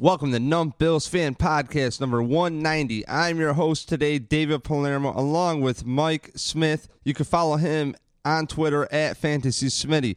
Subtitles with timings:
[0.00, 3.08] Welcome to Numb Bills Fan Podcast number 190.
[3.08, 6.86] I'm your host today, David Palermo, along with Mike Smith.
[7.02, 10.14] You can follow him on Twitter at Fantasy Smitty.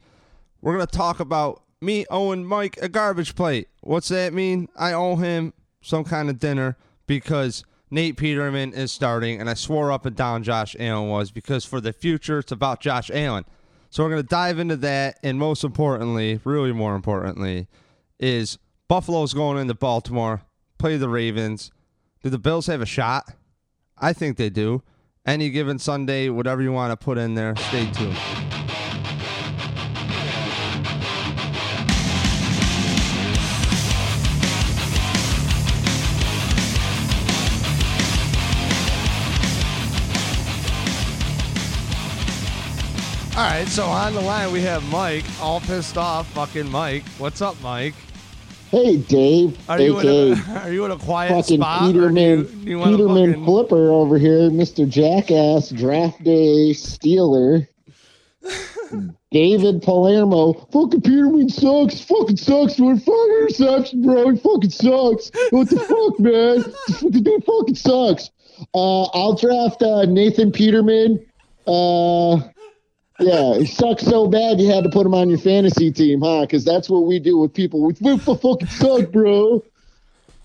[0.62, 3.70] We're going to talk about me owing Mike a garbage plate.
[3.80, 4.70] What's that mean?
[4.78, 5.52] I owe him
[5.82, 6.78] some kind of dinner
[7.08, 11.66] because Nate Peterman is starting, and I swore up and down Josh Allen was because
[11.66, 13.46] for the future, it's about Josh Allen.
[13.90, 17.68] So we're going to dive into that, and most importantly, really more importantly,
[18.20, 18.60] is
[18.92, 20.42] Buffalo's going into Baltimore,
[20.78, 21.72] play the Ravens.
[22.22, 23.24] Do the Bills have a shot?
[23.98, 24.84] I think they do.
[25.26, 28.18] Any given Sunday, whatever you want to put in there, stay tuned.
[43.38, 47.06] All right, so on the line we have Mike, all pissed off, fucking Mike.
[47.20, 47.96] What's up, Mike?
[48.72, 49.70] Hey, Dave.
[49.70, 51.82] Are you in a, are you in a quiet fucking spot?
[51.82, 54.88] do Peterman, you- do you Peterman fucking- Flipper over here, Mr.
[54.88, 57.68] Jackass, draft day stealer.
[59.32, 60.54] David Palermo.
[60.72, 62.02] Fucking Peterman sucks.
[62.02, 62.80] Fucking sucks.
[62.80, 64.30] What fucking interception, bro.
[64.32, 65.32] He fucking sucks.
[65.52, 66.64] What the fuck, man?
[67.12, 68.30] The dude fucking sucks.
[68.74, 71.26] Uh, I'll draft uh, Nathan Peterman.
[71.68, 72.42] Uh,
[73.22, 76.42] yeah, he sucks so bad you had to put him on your fantasy team, huh?
[76.42, 77.82] Because that's what we do with people.
[77.82, 79.64] We we fucking suck, bro.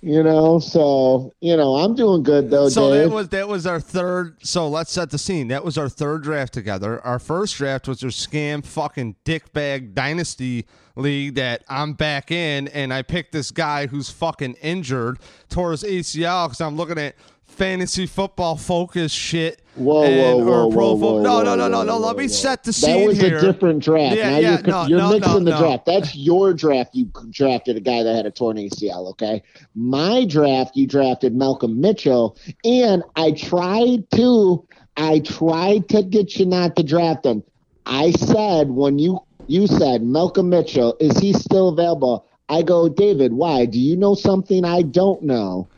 [0.02, 3.08] You know, so you know, I'm doing good though, So Dave.
[3.08, 4.36] that was that was our third.
[4.46, 5.48] So let's set the scene.
[5.48, 7.04] That was our third draft together.
[7.04, 12.92] Our first draft was our scam fucking dickbag dynasty league that I'm back in, and
[12.92, 15.18] I picked this guy who's fucking injured,
[15.48, 17.16] tore his ACL because I'm looking at
[17.56, 19.62] fantasy football focus shit.
[19.74, 21.98] Whoa, and, whoa, or whoa, pro whoa, whoa, No, no, no, no, no.
[21.98, 23.38] Let me set the scene that was here.
[23.38, 24.16] a different draft.
[24.16, 25.86] Yeah, now yeah, you're, no, you're no, mixing no, the draft.
[25.86, 26.94] That's your draft.
[26.94, 29.08] You drafted a guy that had a torn ACL.
[29.10, 29.42] Okay,
[29.74, 36.46] my draft, you drafted Malcolm Mitchell, and I tried to, I tried to get you
[36.46, 37.42] not to draft him.
[37.84, 42.26] I said when you you said Malcolm Mitchell, is he still available?
[42.48, 43.66] I go, David, why?
[43.66, 45.68] Do you know something I don't know?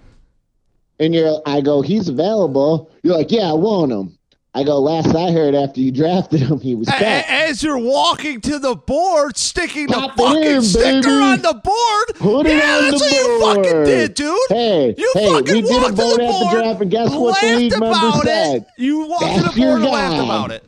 [1.00, 2.90] And you're, I go, he's available.
[3.02, 4.18] You're like, yeah, I want him.
[4.54, 7.30] I go, last I heard after you drafted him, he was back.
[7.30, 11.10] As you're walking to the board, sticking the Pop it fucking in, sticker baby.
[11.10, 12.16] on the board.
[12.16, 13.66] Put it yeah, on that's the what you board.
[13.66, 14.38] fucking did, dude.
[14.48, 16.80] Hey, you hey, fucking we did a walked to vote the at the board, draft,
[16.80, 18.56] and guess what the laughed league member about said?
[18.56, 18.66] It.
[18.78, 20.64] You walked to That's the board and laughed about it.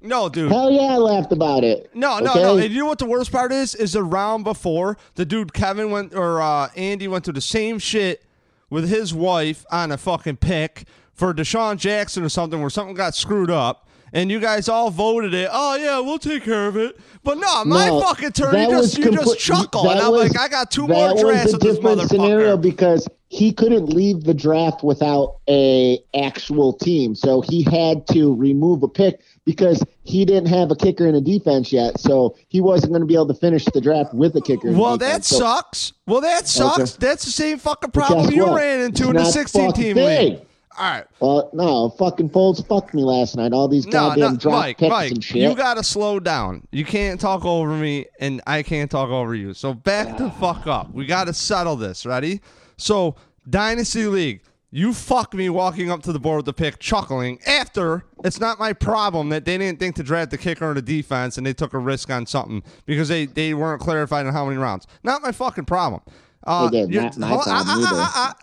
[0.00, 0.52] No, dude.
[0.52, 1.90] Hell yeah, I laughed about it.
[1.94, 2.42] No, no, okay?
[2.42, 2.56] no.
[2.58, 3.74] And you know what the worst part is?
[3.74, 7.78] Is the round before the dude Kevin went or uh, Andy went through the same
[7.78, 8.22] shit
[8.70, 13.14] with his wife on a fucking pick for DeSean Jackson or something where something got
[13.14, 13.82] screwed up.
[14.12, 15.48] And you guys all voted it.
[15.52, 16.96] Oh yeah, we'll take care of it.
[17.24, 18.54] But no, my No, fucking turn.
[18.56, 21.60] You just you just chuckle, and I'm was- like, I got two more drafts of
[21.60, 27.64] this different scenario because he couldn't leave the draft without a actual team, so he
[27.64, 31.98] had to remove a pick because he didn't have a kicker in a defense yet,
[32.00, 34.68] so he wasn't going to be able to finish the draft with a kicker.
[34.68, 35.24] in Well, that.
[35.24, 35.92] So- sucks.
[36.06, 36.92] Well, that sucks.
[36.96, 38.56] That's the same fucking problem you what?
[38.56, 40.30] ran into It's in the not 16 team thing.
[40.32, 40.40] league.
[40.78, 41.04] All right.
[41.20, 43.52] Well, no, fucking Folds fucked me last night.
[43.54, 45.36] All these No, goddamn no, drop Mike, picks Mike, and shit.
[45.38, 46.66] you gotta slow down.
[46.70, 49.54] You can't talk over me, and I can't talk over you.
[49.54, 50.30] So back the ah.
[50.38, 50.92] fuck up.
[50.92, 52.04] We gotta settle this.
[52.04, 52.42] Ready?
[52.76, 53.16] So
[53.48, 57.38] Dynasty League, you fuck me walking up to the board with the pick, chuckling.
[57.46, 60.82] After it's not my problem that they didn't think to draft the kicker or the
[60.82, 64.44] defense, and they took a risk on something because they they weren't clarified on how
[64.44, 64.86] many rounds.
[65.02, 66.02] Not my fucking problem.
[66.44, 67.88] Uh, They did, you're- not my problem either.
[67.92, 68.34] ah.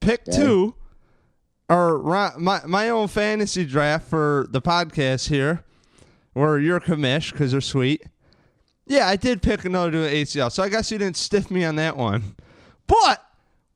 [0.00, 0.74] Pick two
[1.68, 2.02] or
[2.38, 5.62] my my own fantasy draft for the podcast here,
[6.32, 8.02] where you're commish because they're sweet.
[8.86, 11.76] Yeah, I did pick another to ACL, so I guess you didn't stiff me on
[11.76, 12.34] that one.
[12.88, 13.24] But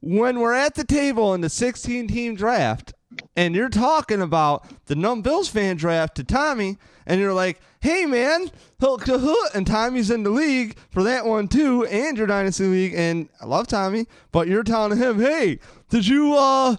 [0.05, 2.93] when we're at the table in the 16 team draft,
[3.37, 6.77] and you're talking about the Numb Bills fan draft to Tommy,
[7.07, 8.51] and you're like, "Hey man,
[8.81, 12.67] hook to hook," and Tommy's in the league for that one too, and your dynasty
[12.67, 15.59] league, and I love Tommy, but you're telling him, "Hey,
[15.89, 16.77] did you uh?"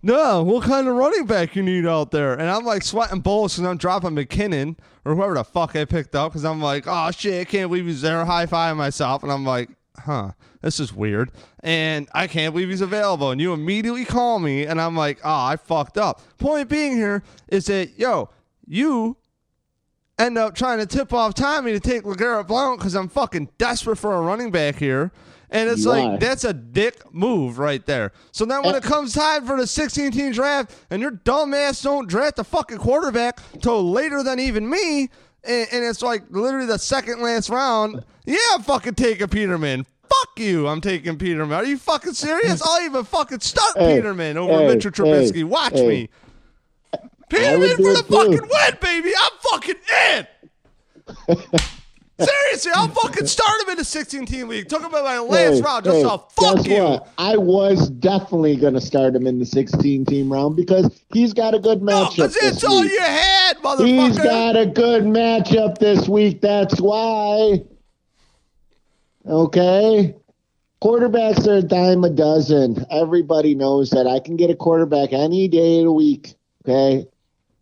[0.00, 2.34] No, what kind of running back you need out there?
[2.34, 6.14] And I'm like sweating bullets because I'm dropping McKinnon or whoever the fuck I picked
[6.14, 8.22] up because I'm like, oh shit, I can't believe he's there.
[8.26, 9.22] High five myself.
[9.22, 11.30] And I'm like, huh, this is weird.
[11.62, 13.30] And I can't believe he's available.
[13.30, 16.20] And you immediately call me and I'm like, oh, I fucked up.
[16.38, 18.30] Point being here is that, yo,
[18.66, 19.16] you
[20.18, 23.96] end up trying to tip off Tommy to take LeGarrette Blount because I'm fucking desperate
[23.96, 25.12] for a running back here.
[25.50, 26.18] And it's You like, are.
[26.18, 28.10] that's a dick move right there.
[28.32, 31.80] So then when it comes time for the 16 team draft and your dumb ass
[31.82, 35.10] don't draft a fucking quarterback till later than even me,
[35.46, 39.86] and, and it's like literally the second last round, yeah, I'm fucking take a Peterman.
[40.08, 40.68] Fuck you.
[40.68, 41.52] I'm taking Peterman.
[41.56, 42.62] Are you fucking serious?
[42.64, 45.36] I'll even fucking start Hey, Peterman over hey, Mitchell Trubisky.
[45.36, 46.08] hey, Watch me.
[47.30, 48.14] Peterman for the too.
[48.14, 49.10] fucking win, baby.
[49.18, 49.74] I'm fucking
[50.12, 50.26] in.
[52.18, 54.68] Seriously, I'll fucking start him in the 16 team league.
[54.68, 56.82] Took him in my last Hey, round just hey, fuck guess you.
[56.84, 57.08] What?
[57.18, 61.54] I was definitely going to start him in the 16 team round because he's got
[61.54, 62.10] a good No, matchup.
[62.16, 62.92] because it's all week.
[62.92, 66.40] you had, he's got a good matchup this week.
[66.40, 67.64] That's why.
[69.26, 70.14] Okay.
[70.82, 72.84] Quarterbacks are a dime a dozen.
[72.90, 74.06] Everybody knows that.
[74.06, 76.34] I can get a quarterback any day of the week.
[76.64, 77.06] Okay.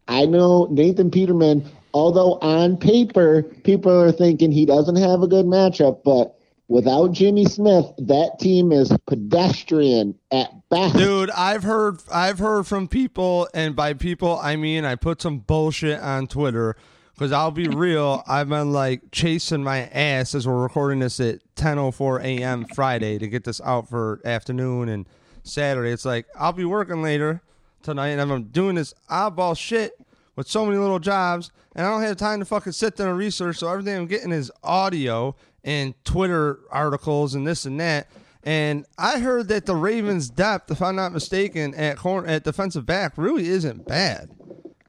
[0.08, 1.64] I know Nathan Peterman,
[1.94, 6.36] although on paper, people are thinking he doesn't have a good matchup, but
[6.68, 10.96] without Jimmy Smith, that team is pedestrian at best.
[10.96, 15.38] Dude, I've heard I've heard from people, and by people I mean I put some
[15.38, 16.76] bullshit on Twitter.
[17.14, 21.40] Because I'll be real, I've been like chasing my ass as we're recording this at
[21.56, 22.64] 10:04 a.m.
[22.74, 25.06] Friday to get this out for afternoon and
[25.44, 25.90] Saturday.
[25.90, 27.42] It's like I'll be working later
[27.82, 29.92] tonight, and I'm doing this oddball shit
[30.36, 33.18] with so many little jobs, and I don't have time to fucking sit there and
[33.18, 33.58] research.
[33.58, 35.34] So everything I'm getting is audio
[35.64, 38.08] and Twitter articles and this and that.
[38.44, 42.84] And I heard that the Ravens' depth, if I'm not mistaken, at corner at defensive
[42.84, 44.30] back really isn't bad,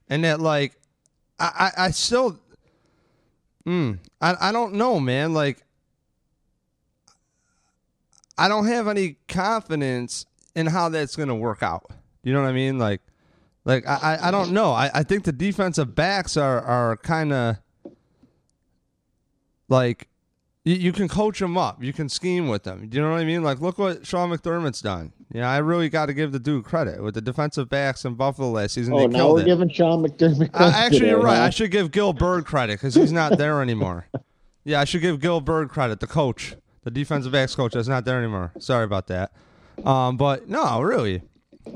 [0.10, 0.74] and that like
[1.40, 2.39] I I, I still,
[3.66, 5.34] mm, I I don't know, man.
[5.34, 5.63] Like
[8.38, 10.25] I don't have any confidence
[10.56, 11.92] in how that's gonna work out.
[12.24, 12.80] You know what I mean?
[12.80, 13.01] Like
[13.65, 14.71] like I I, I don't know.
[14.71, 17.57] I, I think the defensive backs are are kind of
[19.69, 20.07] like
[20.65, 21.83] you, you can coach them up.
[21.83, 22.88] You can scheme with them.
[22.88, 23.44] Do you know what I mean?
[23.44, 25.12] Like, look what Sean McDermott's done.
[25.33, 28.51] Yeah, I really got to give the dude credit with the defensive backs in Buffalo
[28.51, 28.94] last season.
[28.94, 29.45] oh, they now we're it.
[29.45, 31.38] giving Sean McDermott Uh, actually, you're right.
[31.38, 31.44] huh?
[31.44, 34.07] I should give Gill Byrd credit because he's not there anymore.
[34.65, 36.56] Yeah, I should give Gill Byrd credit, the coach,
[36.86, 38.54] the defensive backs coach that's not there anymore.
[38.60, 39.33] Sorry about that.
[39.83, 41.21] Um, but no, really,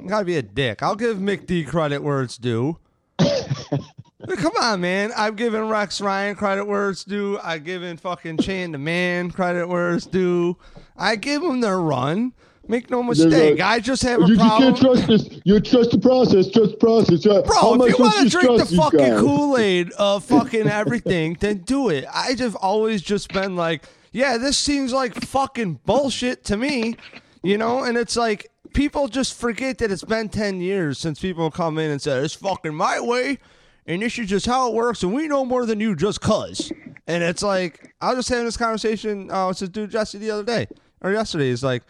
[0.08, 0.82] gotta be a dick.
[0.84, 2.78] I'll give McD credit where it's due.
[3.20, 5.12] Come on, man.
[5.16, 7.40] I've given Rex Ryan credit where it's due.
[7.42, 10.58] I've given fucking Chan the Man credit where it's due.
[10.98, 12.34] I give them their run.
[12.70, 13.62] Make no mistake.
[13.62, 14.74] I just have a You problem.
[14.76, 15.42] just can't trust this.
[15.46, 16.52] You trust the process.
[16.52, 17.26] Trust the process.
[17.26, 19.20] Uh, Bro, if you want to drink the fucking?
[19.20, 22.04] Kool Aid of fucking everything, then do it.
[22.14, 26.98] I just always just been like, yeah, this seems like fucking bullshit to me,
[27.42, 27.84] you know.
[27.84, 31.92] And it's like people just forget that it's been ten years since people come in
[31.92, 33.40] and say it's fucking my way,
[33.86, 36.72] and this is just how it works, and we know more than you just cause.
[37.08, 40.32] And it's like I was just having this conversation uh, with this dude Jesse the
[40.32, 40.68] other day
[41.02, 41.50] or yesterday.
[41.50, 41.84] He's like,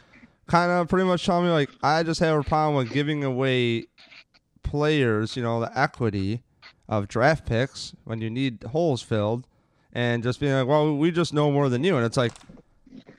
[0.47, 3.87] kind of pretty much telling me like I just have a problem with giving away
[4.63, 6.43] players, you know, the equity
[6.89, 9.45] of draft picks when you need holes filled
[9.93, 11.97] and just being like, well, we just know more than you.
[11.97, 12.31] And it's like,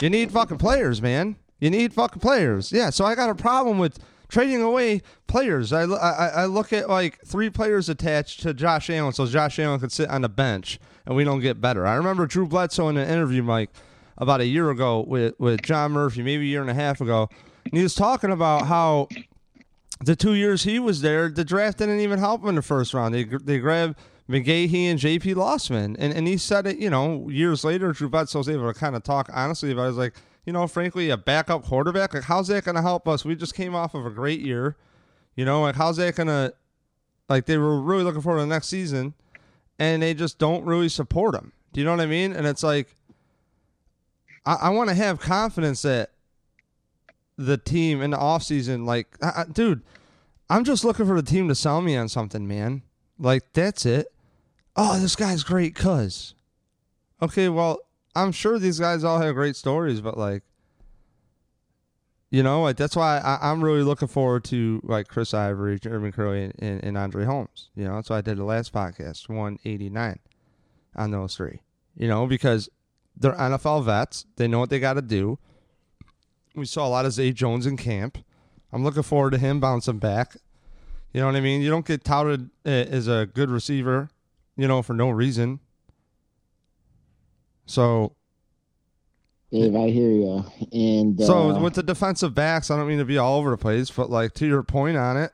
[0.00, 1.36] you need fucking players, man.
[1.60, 2.72] You need fucking players.
[2.72, 2.90] Yeah.
[2.90, 5.72] So I got a problem with trading away players.
[5.72, 9.80] I, I, I look at like three players attached to Josh Allen so Josh Allen
[9.80, 11.86] could sit on the bench and we don't get better.
[11.86, 13.70] I remember Drew Bledsoe in an interview, Mike,
[14.18, 17.28] about a year ago with, with John Murphy, maybe a year and a half ago.
[17.64, 19.08] And he was talking about how
[20.00, 22.94] the two years he was there, the draft didn't even help him in the first
[22.94, 23.14] round.
[23.14, 25.34] They they grabbed McGahee and J.P.
[25.34, 26.78] Losman, and and he said it.
[26.78, 29.88] You know, years later, Drew Bledsoe was able to kind of talk honestly about.
[29.88, 29.92] It.
[29.92, 30.14] Like,
[30.48, 32.14] you know, frankly, a backup quarterback.
[32.14, 33.22] Like, how's that going to help us?
[33.22, 34.76] We just came off of a great year.
[35.36, 36.54] You know, like how's that going to?
[37.28, 39.12] Like they were really looking forward to the next season,
[39.78, 41.52] and they just don't really support him.
[41.74, 42.32] Do you know what I mean?
[42.32, 42.94] And it's like,
[44.46, 46.12] I, I want to have confidence that
[47.36, 49.82] the team in the offseason, like, I, I, dude,
[50.48, 52.80] I'm just looking for the team to sell me on something, man.
[53.18, 54.06] Like, that's it.
[54.76, 56.32] Oh, this guy's great, cuz.
[57.20, 57.80] Okay, well,
[58.14, 60.42] I'm sure these guys all have great stories, but, like,
[62.30, 66.12] you know, like that's why I, I'm really looking forward to like Chris Ivory, Urban
[66.12, 67.70] Kerley, and, and, and Andre Holmes.
[67.74, 70.18] You know, that's why I did the last podcast, 189,
[70.96, 71.60] on those three.
[71.96, 72.68] You know, because
[73.16, 75.38] they're NFL vets, they know what they got to do.
[76.54, 78.18] We saw a lot of Zay Jones in camp.
[78.72, 80.36] I'm looking forward to him bouncing back.
[81.12, 81.62] You know what I mean?
[81.62, 84.10] You don't get touted uh, as a good receiver,
[84.56, 85.60] you know, for no reason.
[87.68, 88.16] So,
[89.52, 90.44] Dave, I hear you.
[90.72, 93.58] And uh, so with the defensive backs, I don't mean to be all over the
[93.58, 95.32] place, but like to your point on it,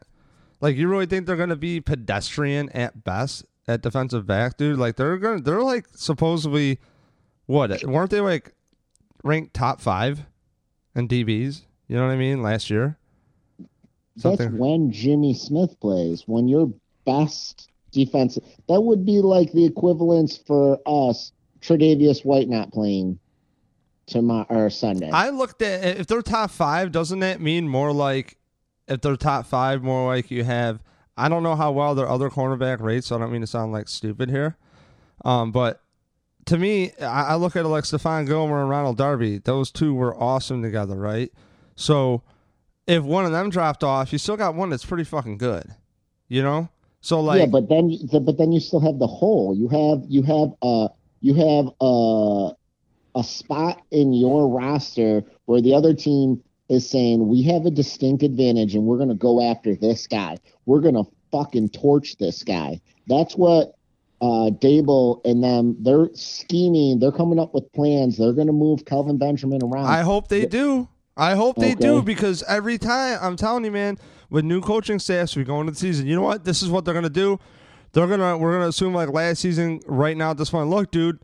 [0.60, 4.78] like you really think they're going to be pedestrian at best at defensive back, dude?
[4.78, 6.80] Like they're going, to they're like supposedly,
[7.46, 8.52] what weren't they like
[9.22, 10.26] ranked top five
[10.96, 11.62] in DBs?
[11.86, 12.42] You know what I mean?
[12.42, 12.98] Last year,
[14.16, 16.24] that's when Jimmy Smith plays.
[16.26, 16.72] When your
[17.06, 18.38] best defense,
[18.68, 21.32] that would be like the equivalence for us,
[21.64, 23.18] Tre'Davious White not playing.
[24.06, 25.10] tomorrow or Sunday.
[25.10, 28.36] I looked at if they're top five, doesn't that mean more like
[28.86, 30.82] if they're top five, more like you have
[31.16, 33.72] I don't know how well their other cornerback rates, so I don't mean to sound
[33.72, 34.56] like stupid here.
[35.24, 35.80] Um, but
[36.46, 39.38] to me, I, I look at it like Stephon Gilmore and Ronald Darby.
[39.38, 41.32] Those two were awesome together, right?
[41.76, 42.22] So
[42.86, 45.74] if one of them dropped off, you still got one that's pretty fucking good.
[46.28, 46.68] You know?
[47.00, 49.54] So like yeah, but then but then you still have the hole.
[49.56, 50.88] You have you have uh
[51.24, 52.50] you have a
[53.16, 58.22] a spot in your roster where the other team is saying we have a distinct
[58.22, 60.36] advantage and we're going to go after this guy.
[60.66, 62.80] We're going to fucking torch this guy.
[63.06, 63.74] That's what
[64.20, 66.98] uh, Daboll and them they're scheming.
[66.98, 68.18] They're coming up with plans.
[68.18, 69.86] They're going to move Kelvin Benjamin around.
[69.86, 70.88] I hope they do.
[71.16, 71.80] I hope they okay.
[71.80, 73.96] do because every time I'm telling you, man,
[74.28, 76.06] with new coaching staffs, we go into the season.
[76.06, 76.44] You know what?
[76.44, 77.38] This is what they're going to do.
[77.94, 80.68] They're gonna we're gonna assume like last season right now at this point.
[80.68, 81.18] Look, dude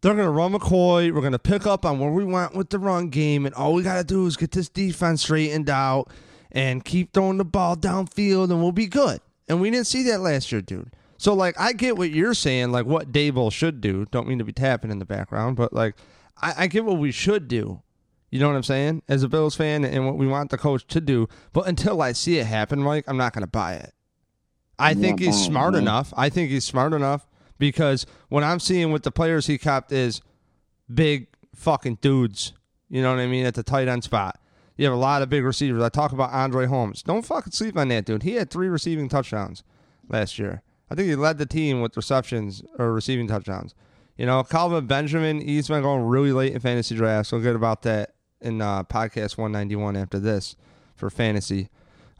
[0.00, 1.12] they're to run McCoy.
[1.12, 3.44] We're to pick up on where we went with the run game.
[3.44, 6.10] And all we got to do is get this defense straightened out
[6.50, 9.20] and keep throwing the ball downfield, and we'll be good.
[9.48, 10.92] And we didn't see that last year, dude.
[11.18, 14.06] So, like, I get what you're saying, like what Daboll should do.
[14.10, 15.96] Don't mean to be tapping in the background, but, like,
[16.40, 17.82] I, I get what we should do.
[18.30, 19.02] You know what I'm saying?
[19.06, 21.28] As a Bills fan and what we want the coach to do.
[21.52, 23.92] But until I see it happen, Mike, I'm not going to buy it.
[24.80, 26.12] I think he's smart enough.
[26.16, 27.26] I think he's smart enough
[27.58, 30.20] because what I'm seeing with the players he copped is
[30.92, 32.52] big fucking dudes.
[32.88, 33.46] You know what I mean?
[33.46, 34.40] At the tight end spot.
[34.76, 35.82] You have a lot of big receivers.
[35.82, 37.02] I talk about Andre Holmes.
[37.02, 38.22] Don't fucking sleep on that dude.
[38.22, 39.62] He had three receiving touchdowns
[40.08, 40.62] last year.
[40.90, 43.74] I think he led the team with receptions or receiving touchdowns.
[44.16, 47.30] You know, Kelvin Benjamin, he's been going really late in fantasy drafts.
[47.30, 50.56] We'll get about that in uh, podcast 191 after this
[50.96, 51.68] for fantasy.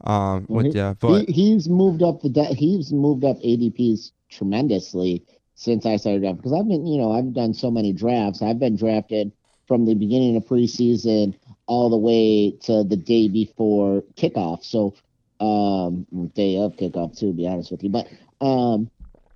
[0.05, 4.13] Um, with he, you, but he, he's moved up the de- he's moved up ADPs
[4.31, 8.41] tremendously since I started drafting because I've been, you know, I've done so many drafts.
[8.41, 9.33] I've been drafted
[9.69, 14.65] from the beginning of preseason all the way to the day before kickoff.
[14.65, 14.95] So,
[15.39, 17.91] um, day of kickoff too, to be honest with you.
[17.91, 18.09] But
[18.41, 18.91] um,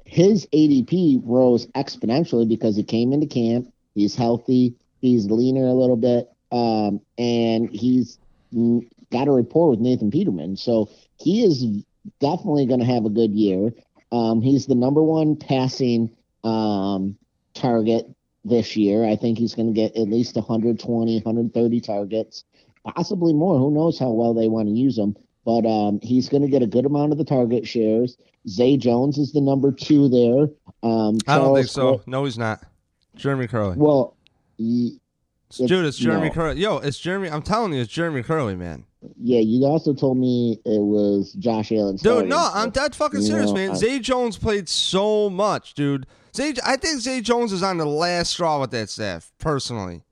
[0.05, 3.73] his ADP rose exponentially because he came into camp.
[3.95, 4.75] He's healthy.
[5.01, 8.19] He's leaner a little bit, um, and he's
[9.15, 10.57] got a rapport with Nathan Peterman.
[10.57, 11.65] So he is
[12.21, 13.73] definitely going to have a good year.
[14.13, 16.11] Um, he's the number one passing
[16.43, 17.17] um,
[17.55, 18.07] target
[18.45, 19.05] this year.
[19.05, 22.45] I think he's going to get at least 120, 130 targets,
[22.85, 23.59] possibly more.
[23.59, 25.17] Who knows how well they want to use him?
[25.45, 28.17] But um, he's going to get a good amount of the target shares.
[28.49, 30.49] Zay Jones is the number two there.
[30.83, 32.03] Um, I don't think so.
[32.07, 32.63] no, he's not.
[33.17, 33.77] Jeremy Kerley.
[33.77, 34.17] Well,
[34.57, 34.99] he,
[35.57, 36.35] Dude, it's Jeremy no.
[36.35, 36.59] Kerley.
[36.59, 37.31] Yo, it's Jeremy.
[37.31, 38.85] I'm telling you, it's Jeremy Kerley, man.
[39.21, 41.97] Yeah, you also told me it was Josh Allen.
[41.97, 43.71] Dude, no, I'm that fucking serious, know, man.
[43.73, 46.07] I, Zay Jones played so much, dude.
[46.35, 50.03] Zay, I think Zay Jones is on the last straw with that staff, personally.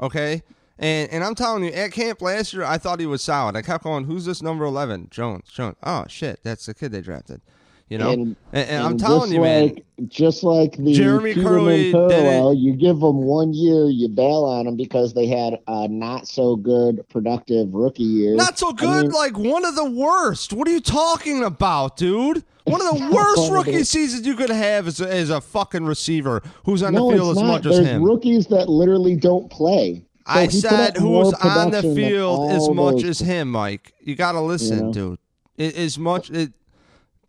[0.00, 0.42] Okay,
[0.78, 3.56] and and I'm telling you, at camp last year, I thought he was solid.
[3.56, 5.08] I kept going, "Who's this number 11?
[5.10, 5.76] Jones, Jones.
[5.82, 7.40] Oh shit, that's the kid they drafted."
[7.88, 9.84] You know, and, and, and I'm telling you, like, man.
[10.08, 14.76] Just like the Jeremy Kerley parallel, you give them one year, you bail on them
[14.76, 18.36] because they had a not so good, productive rookie year.
[18.36, 20.52] Not so good, I mean, like one of the worst.
[20.52, 22.44] What are you talking about, dude?
[22.64, 26.42] One of the worst rookie seasons you could have is a, is a fucking receiver
[26.64, 27.46] who's on no, the field as not.
[27.46, 28.04] much There's as him.
[28.04, 30.04] Rookies that literally don't play.
[30.26, 33.94] So I said who's on the field as much as him, Mike.
[34.00, 34.92] You got to listen, know?
[34.92, 35.18] dude.
[35.56, 36.52] It, as much it,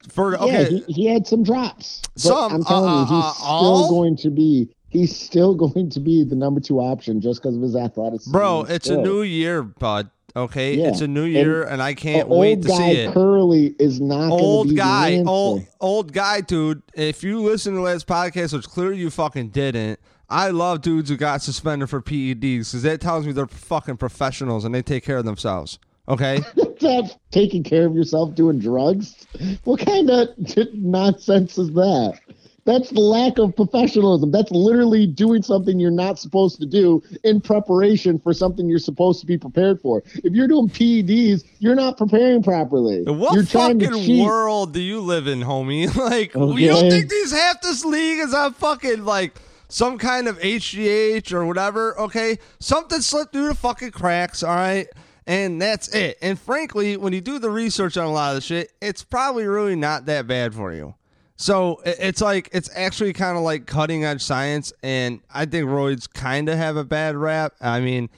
[0.07, 2.01] for okay, yeah, he, he, had some drops.
[2.15, 3.89] some, I'm telling uh, you, he's uh, still all?
[3.89, 4.69] going to be.
[4.89, 8.31] He's still going to be the number two option just because of his athleticism.
[8.31, 9.01] Bro, it's still.
[9.01, 10.09] a new year, bud.
[10.35, 10.89] Okay, yeah.
[10.89, 13.13] it's a new year, and, and I can't wait to see it.
[13.13, 16.83] Kerley is not old guy, old old guy, dude.
[16.93, 21.17] If you listen to last podcast, which clearly you fucking didn't, I love dudes who
[21.17, 25.17] got suspended for PEDs because that tells me they're fucking professionals and they take care
[25.17, 25.79] of themselves.
[26.07, 26.41] Okay.
[26.79, 29.15] That's taking care of yourself doing drugs.
[29.63, 30.29] What kind of
[30.73, 32.19] nonsense is that?
[32.65, 34.31] That's the lack of professionalism.
[34.31, 39.19] That's literally doing something you're not supposed to do in preparation for something you're supposed
[39.21, 40.03] to be prepared for.
[40.23, 43.01] If you're doing PEDs, you're not preparing properly.
[43.03, 45.93] What you're fucking world do you live in, homie?
[46.11, 46.61] like, okay.
[46.61, 51.31] you don't think these half this league is on fucking like some kind of HGH
[51.31, 51.99] or whatever?
[51.99, 54.43] Okay, something slipped through the fucking cracks.
[54.43, 54.87] All right
[55.29, 56.17] and that's it.
[56.23, 59.45] And frankly, when you do the research on a lot of the shit, it's probably
[59.45, 60.95] really not that bad for you.
[61.35, 66.11] So it's like it's actually kind of like cutting edge science, and I think roids
[66.11, 67.53] kind of have a bad rap.
[67.61, 68.09] I mean,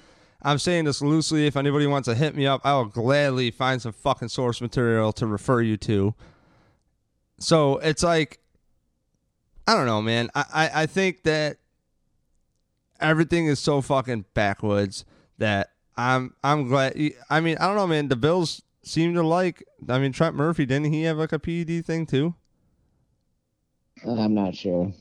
[0.41, 1.45] I'm saying this loosely.
[1.45, 5.11] If anybody wants to hit me up, I will gladly find some fucking source material
[5.13, 6.15] to refer you to.
[7.39, 8.39] So it's like,
[9.67, 10.29] I don't know, man.
[10.33, 11.57] I, I, I think that
[13.01, 15.03] everything is so fucking backwards
[15.37, 16.93] that I'm I'm glad.
[17.29, 18.07] I mean, I don't know, man.
[18.07, 19.63] The Bills seem to like.
[19.87, 22.35] I mean, Trent Murphy didn't he have like a PED thing too?
[24.07, 24.91] I'm not sure.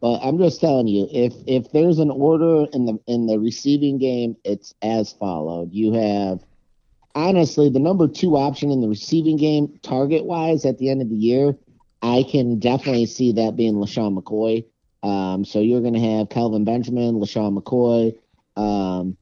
[0.00, 3.98] But I'm just telling you, if if there's an order in the in the receiving
[3.98, 5.72] game, it's as followed.
[5.72, 6.44] You have
[7.14, 11.10] honestly the number two option in the receiving game, target wise, at the end of
[11.10, 11.56] the year,
[12.02, 14.64] I can definitely see that being LeSean McCoy.
[15.02, 18.16] Um, so you're going to have Kelvin Benjamin, LeSean McCoy,
[18.56, 19.16] um,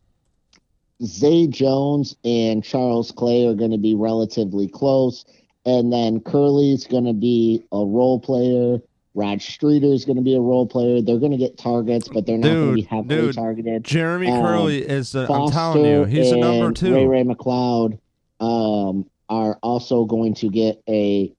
[1.04, 5.24] Zay Jones, and Charles Clay are going to be relatively close.
[5.64, 8.78] And then Kerley's going to be a role player.
[9.14, 11.00] Rod Streater is going to be a role player.
[11.00, 13.84] They're going to get targets, but they're not going to be heavily dude, targeted.
[13.84, 15.30] Jeremy Um, Kerley is the.
[15.32, 16.94] I'm telling you, he's the number two.
[16.94, 17.98] Ray Ray McCloud
[18.40, 21.32] um, are also going to get a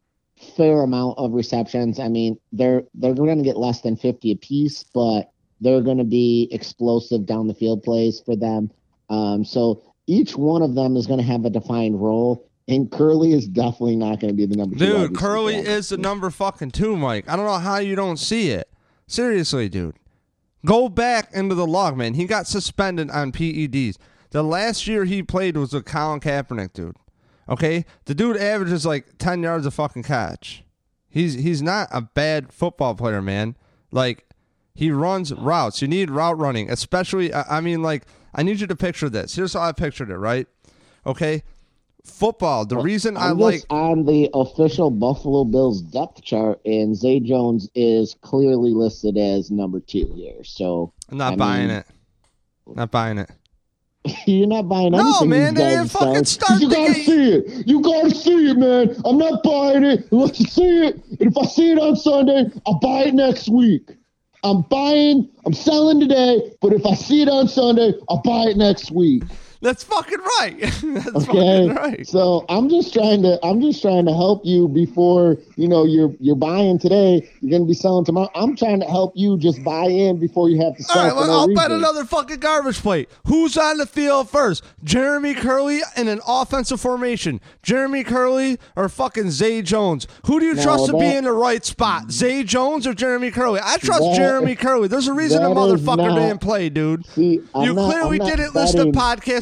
[0.55, 1.99] fair amount of receptions.
[1.99, 6.03] I mean, they're they're going to get less than 50 apiece, but they're going to
[6.03, 8.71] be explosive down the field plays for them.
[9.09, 12.49] Um, so each one of them is going to have a defined role.
[12.69, 14.85] And Kerley is definitely not going to be the number two.
[14.85, 15.13] Dude.
[15.13, 17.29] Kerley is the number fucking two, Mike.
[17.29, 18.69] I don't know how you don't see it.
[19.07, 19.95] Seriously, dude.
[20.65, 22.15] Go back into the log, man.
[22.15, 23.97] He got suspended on PEDs.
[24.31, 26.97] The last year he played was with Colin Kaepernick, dude.
[27.47, 27.85] Okay?
[28.03, 30.63] The dude averages like 10 yards a fucking catch.
[31.09, 33.55] He's he's not a bad football player, man.
[33.91, 34.25] Like
[34.75, 35.81] he runs routes.
[35.81, 39.35] You need route running, especially I mean like I need you to picture this.
[39.35, 40.47] Here's how I pictured it, right?
[41.05, 41.43] Okay?
[42.03, 42.65] Football.
[42.65, 48.15] The reason I like on the official Buffalo Bills depth chart, and Zay Jones is
[48.21, 50.43] clearly listed as number two here.
[50.43, 51.85] So I'm not I buying mean- it.
[52.75, 53.29] Not buying it.
[54.25, 54.97] you're not buying it.
[54.97, 55.29] No, anything.
[55.29, 56.59] man, they didn't fucking start.
[56.59, 57.03] start You gotta game.
[57.03, 57.67] see it.
[57.67, 58.95] You gotta see it, man.
[59.03, 60.95] I'm not buying it unless you see it.
[61.19, 63.89] And if I see it on Sunday, I'll buy it next week.
[64.47, 65.29] I'm buying.
[65.45, 69.23] I'm selling today, but if I see it on Sunday, I'll buy it next week.
[69.61, 70.59] That's fucking right.
[70.61, 71.25] That's Okay.
[71.25, 72.07] fucking right.
[72.07, 76.13] So I'm just trying to I'm just trying to help you before you know you're
[76.19, 77.27] you're buying today.
[77.41, 78.29] You're gonna be selling tomorrow.
[78.35, 81.03] I'm trying to help you just buy in before you have to All sell.
[81.03, 83.09] right, for well, no I'll bet another fucking garbage plate.
[83.25, 84.63] Who's on the field first?
[84.83, 87.41] Jeremy Kerley in an offensive formation.
[87.63, 90.07] Jeremy Kerley or fucking Zay Jones?
[90.27, 92.11] Who do you trust to be in the right spot?
[92.11, 93.59] Zay Jones or Jeremy Kerley?
[93.63, 94.87] I trust That- Jeremy Kerley.
[94.87, 97.05] There's a reason the motherfucker not- didn't play, dude.
[97.07, 98.91] See, you not- clearly not didn't listen to betting-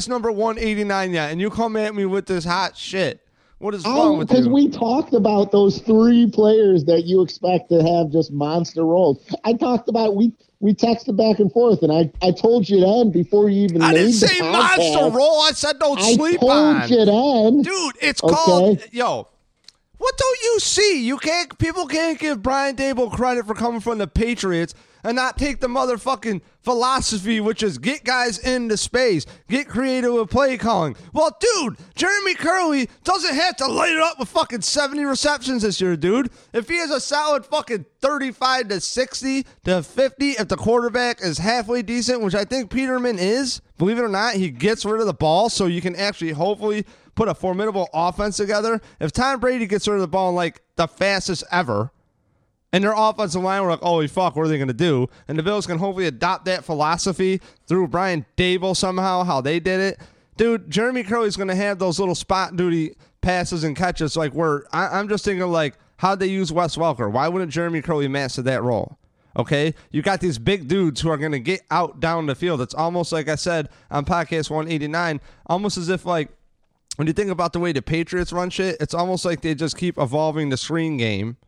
[0.08, 3.20] number 189 yet, and you come at me with this hot shit.
[3.58, 4.36] What is wrong oh, with you?
[4.36, 9.24] Because we talked about those three players that you expect to have just monster roles.
[9.44, 13.10] I talked about we we texted back and forth, and I, I told you then
[13.10, 15.40] before you even I made didn't say podcast, monster roll.
[15.40, 16.88] I said don't I sleep told on.
[16.88, 17.62] you then.
[17.62, 18.34] Dude, it's Okay.
[18.34, 19.28] called yo.
[19.98, 21.06] What don't you see?
[21.06, 21.56] You can't.
[21.58, 24.74] People can't give Brian Daboll credit for coming from the Patriots
[25.06, 30.28] and not take the motherfucking philosophy, which is get guys into space, get creative with
[30.28, 30.96] play calling.
[31.12, 35.80] Well, dude, Jeremy Kerley doesn't have to light it up with fucking seventy receptions this
[35.80, 36.30] year, dude.
[36.52, 41.38] If he has a solid fucking thirty-five to sixty to fifty, if the quarterback is
[41.38, 45.06] halfway decent, which I think Peterman is, believe it or not, he gets rid of
[45.06, 48.80] the ball, so you can actually hopefully put a formidable offense together.
[49.00, 51.92] If Tom Brady gets rid of the ball like the fastest ever,
[52.76, 55.08] and their offensive line were like, holy fuck, what are they going to do?
[55.28, 59.80] And the Bills can hopefully adopt that philosophy through Brian Daboll somehow, how they did
[59.80, 60.00] it.
[60.36, 64.64] Dude, Jeremy Kerley's going to have those little spot duty passes and catches like where
[64.74, 67.10] I, I'm just thinking like, how'd they use Wes Welker?
[67.10, 68.98] Why wouldn't Jeremy Kerley master that role?
[69.38, 72.60] Okay, you got these big dudes who are going to get out down the field.
[72.60, 76.28] It's almost like I said on podcast 189, almost as if like
[76.96, 79.78] when you think about the way the Patriots run shit, it's almost like they just
[79.78, 81.38] keep evolving the screen game,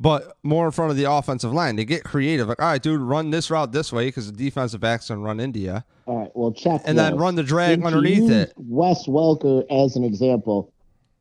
[0.00, 1.76] but more in front of the offensive line.
[1.76, 4.80] They get creative, like, all right, dude, run this route this way because the defensive
[4.80, 6.82] backs can run India, All right, well, check.
[6.84, 8.52] and then run the drag underneath it.
[8.56, 10.72] Wes Welker as an example.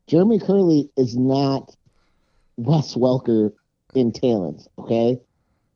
[0.07, 1.75] Jeremy Kerley is not
[2.57, 3.51] Wes Welker
[3.93, 4.67] in talent.
[4.79, 5.19] Okay,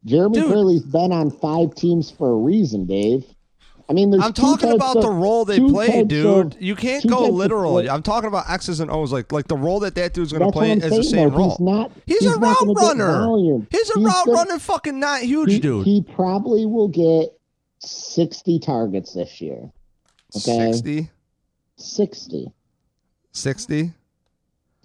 [0.06, 0.52] Jeremy Dude.
[0.52, 3.24] Kerley's been on five teams for a reason, Dave.
[3.88, 6.56] I mean, I'm talking about of- the role they play, dude.
[6.56, 7.78] of- you can't go types of literal.
[7.90, 10.52] I'm talking about X's and O's, like like the role that that dude's going to
[10.52, 11.38] play is the same though.
[11.38, 11.50] role.
[11.52, 11.92] He's not.
[12.08, 13.66] He's, a not route runner.
[13.70, 15.86] He's a He's route running fucking not huge, he, dude.
[15.86, 17.38] He probably will get
[17.80, 19.72] 60 targets this year.
[20.36, 20.72] okay.
[20.72, 21.10] 60,
[21.78, 22.52] 60.
[23.34, 23.92] 60.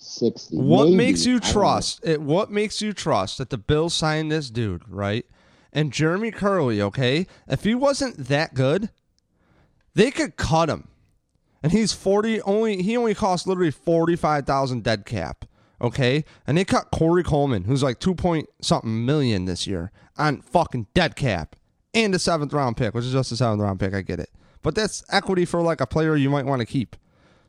[0.02, 0.56] 60.
[0.56, 0.96] What maybe.
[0.96, 1.52] makes you I don't know.
[1.52, 2.20] trust it?
[2.22, 5.24] What makes you trust that the Bills signed this dude, right?
[5.72, 7.26] And Jeremy Kerley, okay?
[7.48, 8.90] If he wasn't that good,
[9.94, 10.88] they could cut him.
[11.62, 15.44] And he's forty only he only cost literally forty five thousand dead cap.
[15.82, 16.24] Okay?
[16.46, 20.86] And they cut Corey Coleman, who's like two point something million this year, on fucking
[20.94, 21.56] dead cap.
[21.94, 23.92] and a seventh round pick, which is just a seventh round pick.
[23.94, 24.30] I get it,
[24.62, 26.96] but that's equity for like a player you might want to keep.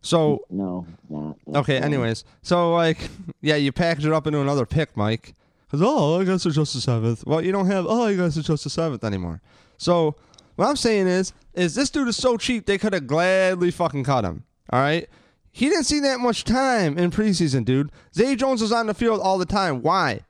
[0.01, 1.37] So No, not.
[1.55, 3.09] okay, anyways, so like
[3.41, 5.35] yeah, you package it up into another pick, Mike.
[5.71, 7.25] Because oh, I guess it's just the seventh.
[7.25, 9.41] Well, you don't have oh, I guess it's just the seventh anymore.
[9.77, 10.17] So
[10.57, 14.03] what I'm saying is, is this dude is so cheap they could have gladly fucking
[14.03, 14.43] cut him.
[14.69, 15.07] All right.
[15.49, 17.89] He didn't see that much time in preseason, dude.
[18.13, 19.81] Zay Jones was on the field all the time.
[19.81, 20.25] Why?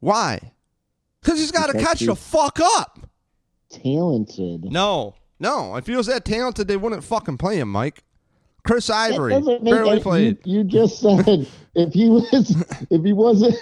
[0.00, 0.52] Why?
[1.20, 2.98] Because he's got to catch the fuck up.
[3.70, 4.64] talented.
[4.64, 5.76] No, no.
[5.76, 8.02] If he was that talented, they wouldn't fucking play him, Mike.
[8.64, 10.38] Chris Ivory barely any- played.
[10.44, 12.26] You, you just said if he was
[12.90, 13.56] if he wasn't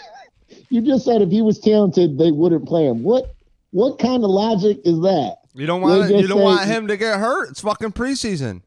[0.71, 3.03] you just said if he was talented they wouldn't play him.
[3.03, 3.35] What
[3.73, 5.37] what kind of logic is that?
[5.55, 7.51] You don't want you don't say- want him to get hurt.
[7.51, 8.63] It's fucking preseason.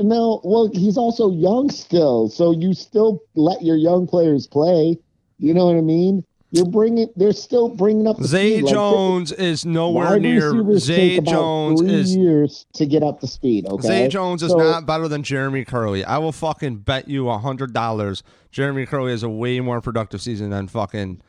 [0.00, 4.98] No, well he's also young still, so you still let your young players play.
[5.38, 6.24] You know what I mean?
[6.50, 10.78] You're bringing they're still bringing up the Zay like, Jones is nowhere near.
[10.78, 13.66] Zay Jones is years to get up to speed.
[13.66, 16.04] Okay, Zay Jones is So- not better than Jeremy Kerley.
[16.04, 18.22] I will fucking bet you a hundred dollars.
[18.50, 21.20] Jeremy Kerley has a way more productive season than fucking.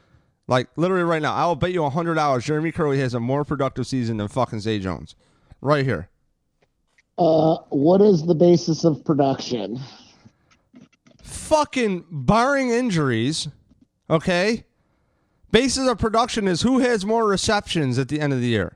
[0.50, 2.44] Like literally right now, I will bet you a hundred dollars.
[2.44, 5.16] Jeremy Kerley has a more productive season than fucking Zay Jones,
[5.62, 6.10] right here.
[7.20, 9.80] Uh, what is the basis of production?
[11.22, 13.48] Fucking barring injuries,
[14.10, 14.66] okay.
[15.52, 18.76] Basis of production is who has more receptions at the end of the year.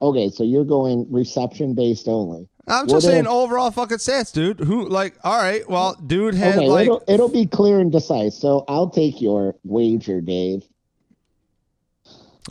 [0.00, 2.48] Okay, so you're going reception based only.
[2.66, 4.60] I'm What just saying if- overall fucking stats, dude.
[4.60, 8.32] Who like all right, well, dude had Okay, like it'll, it'll be clear and decisive.
[8.40, 10.64] So I'll take your wager, Dave.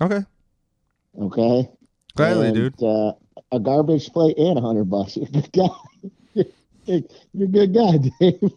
[0.02, 0.26] Okay,
[1.20, 1.70] Okay.
[2.16, 2.84] gladly, And, dude.
[2.84, 3.14] Uh,
[3.52, 5.18] a garbage plate and a hundred bucks.
[5.18, 5.70] You're a good guy.
[7.34, 8.54] You're a good guy, Dave.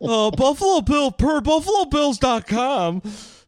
[0.00, 3.02] uh, Buffalo Bill per BuffaloBills.com.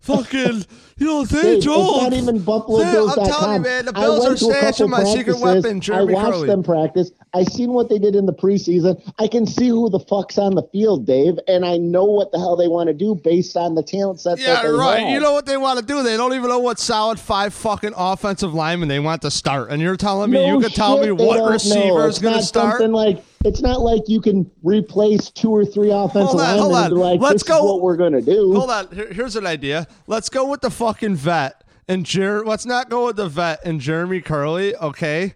[0.05, 0.67] Fucking,
[0.99, 3.19] you know, Zay Dave, it's not even BuffaloBills.com.
[3.19, 6.47] I'm telling you, man, the Bills are stashing my secret weapon, Jeremy I watched Kerley.
[6.47, 7.11] them practice.
[7.33, 9.01] I seen what they did in the preseason.
[9.19, 12.38] I can see who the fuck's on the field, Dave, and I know what the
[12.38, 15.01] hell they want to do based on the talent set that Yeah, they right.
[15.01, 15.09] have.
[15.09, 16.03] You know what they want to do?
[16.03, 19.71] They don't even know what solid five fucking offensive linemen they want to start.
[19.71, 22.73] And you're telling me No you can tell me what receiver is going to start?
[22.75, 26.63] Something like it's not like you can replace two or three offensive Hold on, linemen
[26.63, 26.91] hold on.
[26.93, 28.55] like, Let's this go- is what we're gonna do.
[28.55, 28.89] Hold on.
[28.93, 29.87] Here- here's an idea.
[30.07, 33.81] Let's go with the fucking vet and Jer- let's not go with the vet and
[33.81, 35.35] Jeremy Kerley, okay?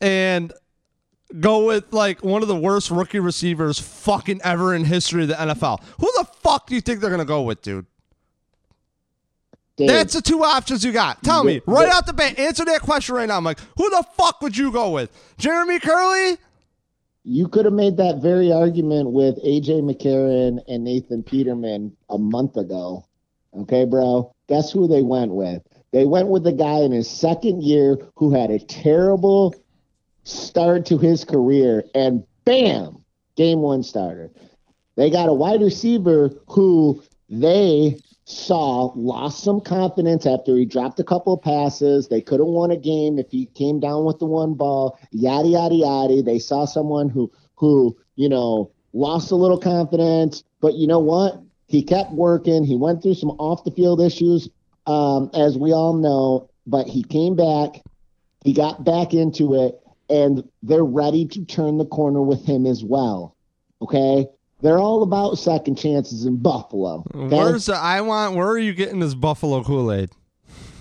[0.00, 0.52] And
[1.40, 5.34] go with like one of the worst rookie receivers fucking ever in history of the
[5.40, 5.80] NFL.
[6.00, 7.86] Who the fuck do you think they're gonna go with, dude?
[9.76, 11.22] Dave, That's the two options you got.
[11.22, 12.38] Tell me right out the bat.
[12.38, 13.58] Answer that question right now, Mike.
[13.76, 15.10] Who the fuck would you go with?
[15.36, 16.38] Jeremy Kerley?
[17.28, 22.56] You could have made that very argument with AJ McCarron and Nathan Peterman a month
[22.56, 23.04] ago.
[23.52, 24.32] Okay, bro.
[24.48, 25.60] Guess who they went with?
[25.90, 29.56] They went with the guy in his second year who had a terrible
[30.22, 33.02] start to his career, and bam,
[33.36, 34.30] game one starter.
[34.94, 41.04] They got a wide receiver who they saw lost some confidence after he dropped a
[41.04, 42.08] couple of passes.
[42.08, 44.98] They could have won a game if he came down with the one ball.
[45.12, 46.22] Yada yada yada.
[46.22, 51.40] They saw someone who who you know lost a little confidence, but you know what?
[51.68, 52.64] He kept working.
[52.64, 54.48] He went through some off the field issues,
[54.86, 57.80] um, as we all know, but he came back.
[58.44, 62.82] He got back into it, and they're ready to turn the corner with him as
[62.82, 63.36] well.
[63.82, 64.26] Okay,
[64.60, 67.04] they're all about second chances in Buffalo.
[67.14, 67.36] Okay?
[67.36, 70.10] Where's the I want where are you getting this Buffalo Kool-Aid?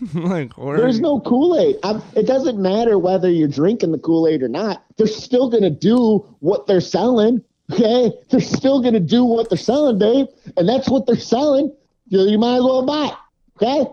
[0.14, 1.78] like where There's no Kool Aid.
[2.16, 4.84] It doesn't matter whether you're drinking the Kool Aid or not.
[4.98, 7.44] They're still going to do what they're selling.
[7.72, 11.76] Okay, they're still going to do what they're selling, Dave, and that's what they're selling.
[12.08, 13.64] You, you might as well buy it.
[13.64, 13.90] Okay,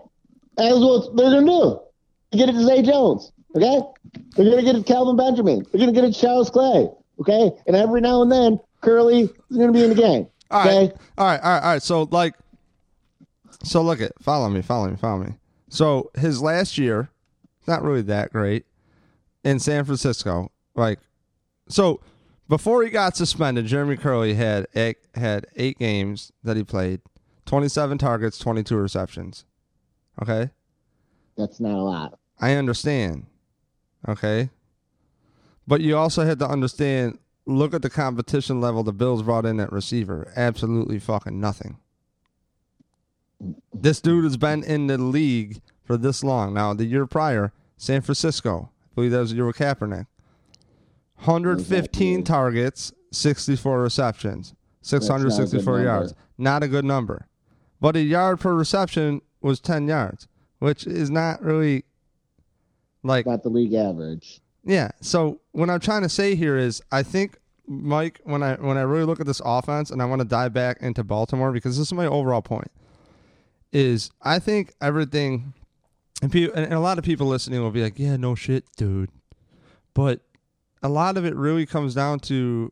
[0.57, 1.79] that's what they're going to do.
[2.31, 3.31] You get it to Zay Jones.
[3.55, 3.81] Okay,
[4.35, 5.65] they're going to get it to Kelvin Benjamin.
[5.71, 6.87] They're going to get it to Charles Clay.
[7.19, 10.27] Okay, and every now and then Kerley is going to be in the game.
[10.51, 10.69] All right.
[10.69, 11.81] Okay, All right, all right, all right.
[11.81, 12.35] So like
[13.63, 15.33] so look at follow me, follow me, follow me.
[15.69, 17.09] So his last year,
[17.65, 18.65] not really that great
[19.43, 20.51] in San Francisco.
[20.75, 20.99] Like
[21.67, 22.01] so
[22.49, 27.01] before he got suspended, Jeremy Kerley had eight, had eight games that he played,
[27.45, 29.45] twenty seven targets, twenty two receptions.
[30.21, 30.51] Okay?
[31.35, 32.19] that's not a lot.
[32.39, 33.25] I understand.
[34.07, 34.51] Okay?
[35.65, 39.59] But you also had to understand look at the competition level the Bills brought in
[39.59, 40.31] at receiver.
[40.35, 41.77] Absolutely fucking nothing.
[43.73, 46.53] This dude has been in the league for this long.
[46.53, 50.07] Now, the year prior, San Francisco, I believe that was the year with Kaepernick.
[51.17, 55.83] 115 targets, 64 receptions, 664 number.
[55.83, 56.13] yards.
[56.37, 57.27] Not a good number.
[57.79, 60.27] But a yard per reception was 10 yards,
[60.59, 61.83] which is not really
[63.03, 64.39] Like Not the league average.
[64.63, 64.91] Yeah.
[65.01, 68.81] So what I'm trying to say here is, I think Mike, when I when I
[68.81, 71.87] really look at this offense, and I want to dive back into Baltimore because this
[71.87, 72.71] is my overall point,
[73.71, 75.53] is I think everything,
[76.21, 79.09] and people, and a lot of people listening will be like, yeah, no shit, dude,
[79.93, 80.21] but
[80.81, 82.71] a lot of it really comes down to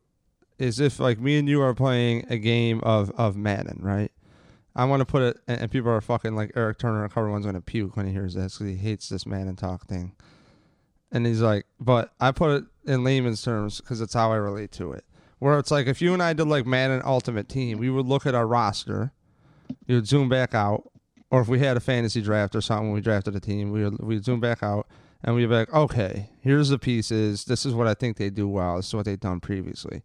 [0.58, 4.12] is if like me and you are playing a game of of Madden, right?
[4.74, 7.04] I want to put it, and, people are fucking like Eric Turner.
[7.04, 10.12] And everyone's gonna puke when he hears this because he hates this Madden talk thing.
[11.12, 14.72] And he's like, but I put it in layman's terms because it's how I relate
[14.72, 15.04] to it.
[15.38, 18.26] Where it's like if you and I did like Madden Ultimate Team, we would look
[18.26, 19.12] at our roster,
[19.86, 20.90] we would zoom back out,
[21.30, 23.84] or if we had a fantasy draft or something, when we drafted a team, we
[23.84, 24.86] would we'd zoom back out
[25.24, 27.44] and we'd be like, okay, here's the pieces.
[27.44, 28.76] This is what I think they do well.
[28.76, 30.02] This is what they've done previously.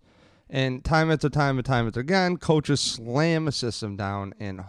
[0.49, 4.63] And time after time and time after again, coaches slam a system down and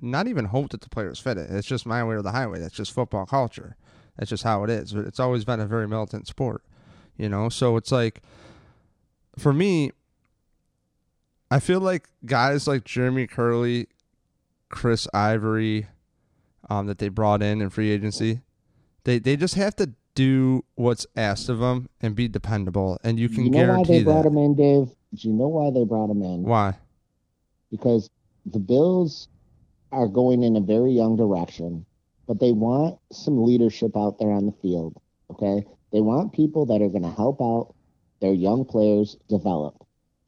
[0.00, 1.50] not even hope that the players fit it.
[1.50, 2.58] It's just my way or the highway.
[2.58, 3.76] That's just football culture.
[4.16, 4.92] That's just how it is.
[4.92, 6.62] It's always been a very militant sport,
[7.16, 7.48] you know.
[7.48, 8.22] So it's like,
[9.36, 9.90] for me,
[11.50, 13.86] I feel like guys like Jeremy Kerley,
[14.68, 15.86] Chris Ivory,
[16.70, 18.40] um, that they brought in in free agency,
[19.04, 23.28] they they just have to do what's asked of them and be dependable, and you
[23.28, 24.28] can you know why guarantee they brought that.
[24.28, 24.88] him in, Dave?
[25.14, 26.42] Do you know why they brought him in?
[26.44, 26.76] Why?
[27.70, 28.10] Because
[28.46, 29.28] the Bills
[29.92, 31.84] are going in a very young direction,
[32.26, 35.00] but they want some leadership out there on the field.
[35.30, 37.74] Okay, they want people that are going to help out
[38.20, 39.74] their young players develop.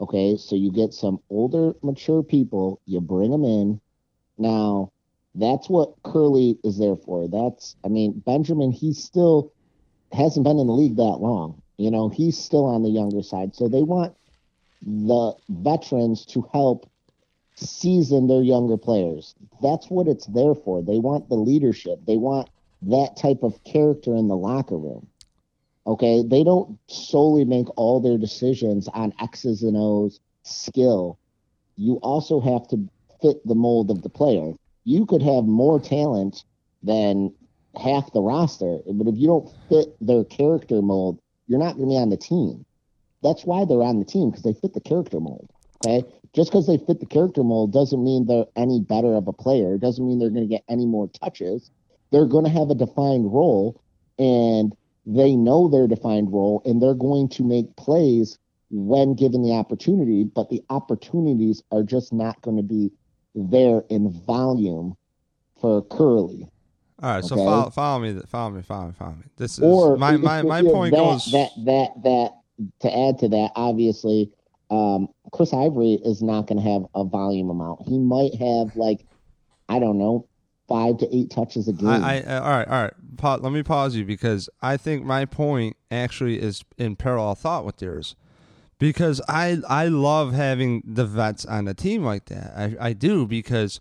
[0.00, 3.80] Okay, so you get some older, mature people, you bring them in.
[4.36, 4.92] Now,
[5.34, 7.28] that's what Kerley is there for.
[7.28, 9.52] That's, I mean, Benjamin, he still
[10.12, 11.62] hasn't been in the league that long.
[11.78, 13.54] You know, he's still on the younger side.
[13.54, 14.14] So they want
[14.82, 16.90] the veterans to help
[17.56, 19.34] season their younger players.
[19.62, 20.82] That's what it's there for.
[20.82, 22.00] They want the leadership.
[22.06, 22.48] They want
[22.82, 25.06] that type of character in the locker room.
[25.86, 31.18] Okay, they don't solely make all their decisions on X's and O's skill.
[31.76, 32.88] You also have to
[33.22, 34.52] fit the mold of the player.
[34.84, 36.44] You could have more talent
[36.82, 37.32] than
[37.80, 41.94] half the roster, but if you don't fit their character mold, you're not going to
[41.94, 42.64] be on the team.
[43.22, 45.50] That's why they're on the team because they fit the character mold.
[45.86, 49.32] Okay, just because they fit the character mold doesn't mean they're any better of a
[49.32, 49.74] player.
[49.74, 51.70] It doesn't mean they're going to get any more touches.
[52.12, 53.80] They're going to have a defined role,
[54.18, 58.38] and they know their defined role, and they're going to make plays
[58.70, 60.24] when given the opportunity.
[60.24, 62.90] But the opportunities are just not going to be
[63.34, 64.96] there in volume
[65.60, 66.48] for Kerley.
[67.02, 67.44] All right, so Okay.
[67.44, 69.24] follow, follow me, follow me, follow me, follow me.
[69.36, 71.30] This is or my my, my point that, goes.
[71.32, 72.32] that that that
[72.80, 74.30] to add to that obviously
[74.70, 79.06] um chris ivory is not going to have a volume amount he might have like
[79.68, 80.26] i don't know
[80.68, 82.92] five to eight touches a game I, I, all right, all right.
[83.16, 87.64] Pa- let me pause you because I think my point actually is in parallel thought
[87.64, 88.16] with yours.
[88.78, 92.52] Because I I love having the vets on a team like that.
[92.54, 93.80] I, I do because,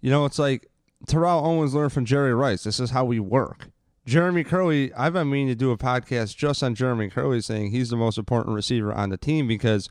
[0.00, 0.66] you know, it's like
[1.06, 2.64] Terrell Owens learned from Jerry Rice.
[2.64, 3.68] This is how we work.
[4.06, 7.90] Jeremy Kerley, I've been meaning to do a podcast just on Jeremy Kerley saying he's
[7.90, 9.88] the most important receiver on the team because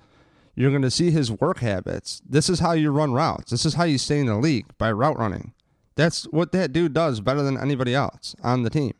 [0.56, 2.22] you're going to see his work habits.
[2.28, 3.52] This is how you run routes.
[3.52, 5.54] This is how you stay in the league by route running.
[5.96, 8.94] That's what that dude does better than anybody else on the team.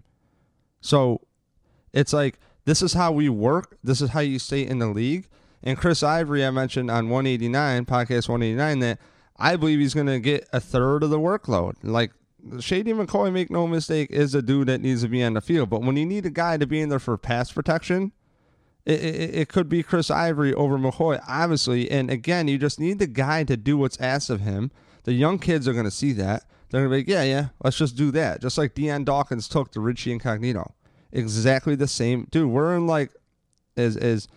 [0.82, 1.22] So
[1.92, 3.78] it's like this is how we work.
[3.84, 5.28] This is how you stay in the league.
[5.64, 9.00] And Chris Ivory, I mentioned on 189 podcast 189 that
[9.38, 11.76] I believe he's going to get a third of the workload.
[11.84, 12.12] Like
[12.60, 15.70] Shady McCoy, make no mistake, is a dude that needs to be on the field.
[15.70, 18.12] But when you need a guy to be in there for pass protection,
[18.86, 21.90] it, it, it could be Chris Ivory over Mahoy, obviously.
[21.90, 24.72] And again, you just need the guy to do what's asked of him.
[25.04, 26.44] The young kids are going to see that.
[26.70, 28.42] They're going to be like, yeah, yeah, let's just do that.
[28.42, 30.74] Just like Dion Dawkins took to Richie Incognito.
[31.12, 32.28] Exactly the same.
[32.32, 33.12] Dude, we're in like,
[33.76, 34.28] is, is,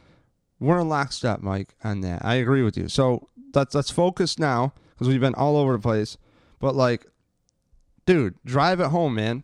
[0.61, 2.25] we're in lockstep, Mike, on that.
[2.25, 2.89] I agree with you.
[2.89, 6.19] So let's, let's focus now because we've been all over the place.
[6.61, 7.07] But like,
[8.05, 9.43] dude, drive it home, man.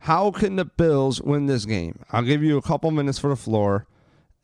[0.00, 2.00] How can the Bills win this game?
[2.10, 3.86] I'll give you a couple minutes for the floor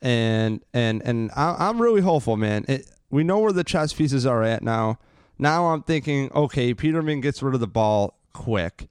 [0.01, 2.65] and and and I, I'm really hopeful, man.
[2.67, 4.99] It, we know where the chess pieces are at now.
[5.37, 8.87] Now I'm thinking, okay, Peterman gets rid of the ball quick.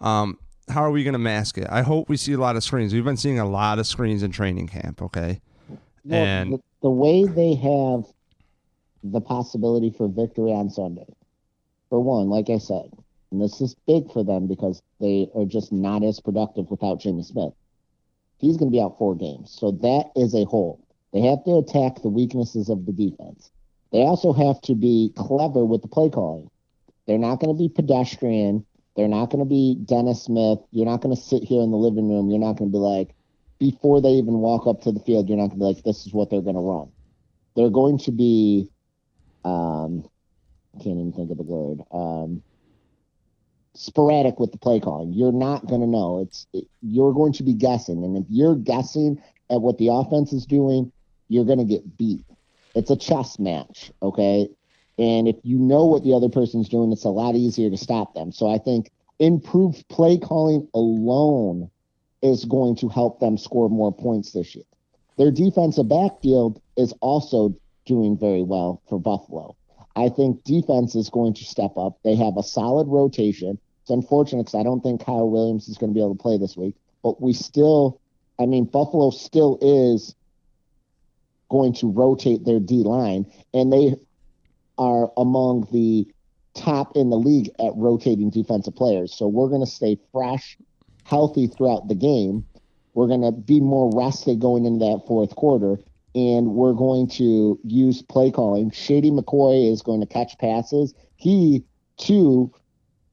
[0.00, 1.66] Um, how are we going to mask it?
[1.70, 2.94] I hope we see a lot of screens.
[2.94, 5.02] We've been seeing a lot of screens in training camp.
[5.02, 5.40] Okay,
[6.04, 8.04] Well, and- the, the way they have
[9.02, 11.06] the possibility for victory on Sunday,
[11.88, 12.90] for one, like I said,
[13.30, 17.22] and this is big for them because they are just not as productive without Jimmy
[17.22, 17.52] Smith.
[18.38, 19.56] He's going to be out four games.
[19.58, 20.84] So that is a hole.
[21.12, 23.50] They have to attack the weaknesses of the defense.
[23.92, 26.50] They also have to be clever with the play calling.
[27.06, 28.64] They're not going to be pedestrian.
[28.94, 30.58] They're not going to be Dennis Smith.
[30.72, 32.30] You're not going to sit here in the living room.
[32.30, 33.14] You're not going to be like,
[33.58, 36.06] before they even walk up to the field, you're not going to be like, this
[36.06, 36.90] is what they're going to run.
[37.56, 38.70] They're going to be,
[39.44, 40.08] um,
[40.74, 42.42] I can't even think of the word, um,
[43.78, 45.12] sporadic with the play calling.
[45.12, 45.92] You're not going to mm-hmm.
[45.92, 46.20] know.
[46.20, 50.32] It's it, you're going to be guessing, and if you're guessing at what the offense
[50.32, 50.92] is doing,
[51.28, 52.24] you're going to get beat.
[52.74, 54.48] It's a chess match, okay?
[54.98, 58.14] And if you know what the other person's doing, it's a lot easier to stop
[58.14, 58.32] them.
[58.32, 61.70] So I think improved play calling alone
[62.22, 64.64] is going to help them score more points this year.
[65.16, 67.54] Their defensive backfield is also
[67.86, 69.56] doing very well for Buffalo.
[69.96, 71.98] I think defense is going to step up.
[72.04, 73.58] They have a solid rotation.
[73.88, 76.36] It's unfortunate because I don't think Kyle Williams is going to be able to play
[76.36, 78.02] this week, but we still,
[78.38, 80.14] I mean, Buffalo still is
[81.48, 83.24] going to rotate their D line,
[83.54, 83.96] and they
[84.76, 86.06] are among the
[86.52, 89.14] top in the league at rotating defensive players.
[89.14, 90.58] So we're going to stay fresh,
[91.04, 92.44] healthy throughout the game.
[92.92, 95.78] We're going to be more rested going into that fourth quarter,
[96.14, 98.70] and we're going to use play calling.
[98.70, 100.92] Shady McCoy is going to catch passes.
[101.16, 101.64] He,
[101.96, 102.52] too,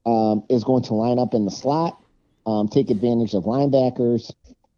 [0.06, 2.02] um, is going to line up in the slot,
[2.46, 4.32] um, take advantage of linebackers.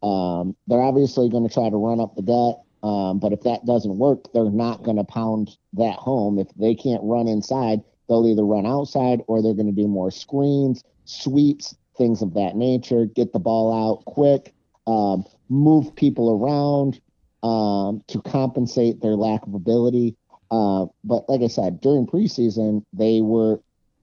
[0.04, 2.62] Um, they're obviously going to try to run up the gut.
[2.84, 6.38] Um, but if that doesn't work, they're not going to pound that home.
[6.38, 10.12] If they can't run inside, they'll either run outside or they're going to do more
[10.12, 13.06] screens, sweeps, things of that nature.
[13.06, 14.54] Get the ball out quick,
[14.86, 17.02] um, move people around
[17.44, 20.16] um, to compensate their lack of ability.
[20.52, 23.60] Uh, but like I said, during preseason, they were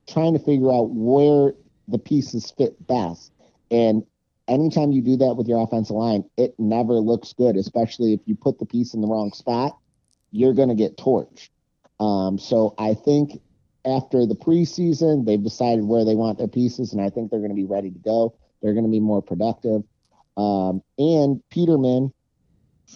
[0.09, 1.55] trying to figure out where
[1.89, 3.33] the pieces fit best.
[3.71, 4.05] And
[4.49, 8.35] anytime you do that with your offensive line, it never looks good, especially if you
[8.35, 9.77] put the piece in the wrong spot,
[10.31, 11.51] you're going to get torched.
[12.01, 13.41] Um, so I think
[13.87, 17.51] after the preseason, they've decided where they want their pieces, and I think they're going
[17.51, 18.35] to be ready to go.
[18.63, 19.83] They're going to be more productive.
[20.37, 22.13] Um, and Peterman,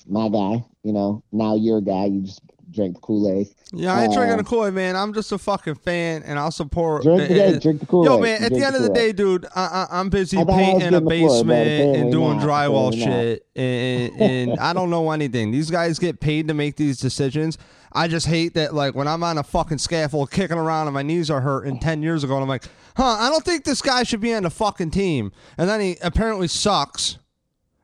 [0.07, 3.49] my guy, you know, now your guy, you just drink the Kool Aid.
[3.73, 4.97] Yeah, I ain't drinking the Uh, Kool Aid, man.
[4.97, 7.03] I'm just a fucking fan, and I'll support.
[7.03, 8.11] Drink the, yeah, drink the Kool Aid.
[8.11, 11.01] Yo, man, at the end of the day, dude, I, I, I'm busy painting a
[11.01, 12.47] the floor, basement and doing not.
[12.47, 12.99] drywall not.
[12.99, 15.51] shit, and, and I don't know anything.
[15.51, 17.59] These guys get paid to make these decisions.
[17.93, 21.03] I just hate that, like, when I'm on a fucking scaffold kicking around and my
[21.03, 22.65] knees are hurting 10 years ago, and I'm like,
[22.97, 25.33] huh, I don't think this guy should be on the fucking team.
[25.57, 27.19] And then he apparently sucks.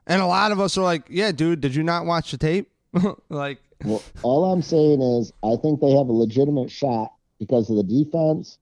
[0.07, 2.71] And a lot of us are like, yeah, dude, did you not watch the tape?
[3.31, 7.77] like, Well, all I'm saying is I think they have a legitimate shot because of
[7.77, 8.59] the defense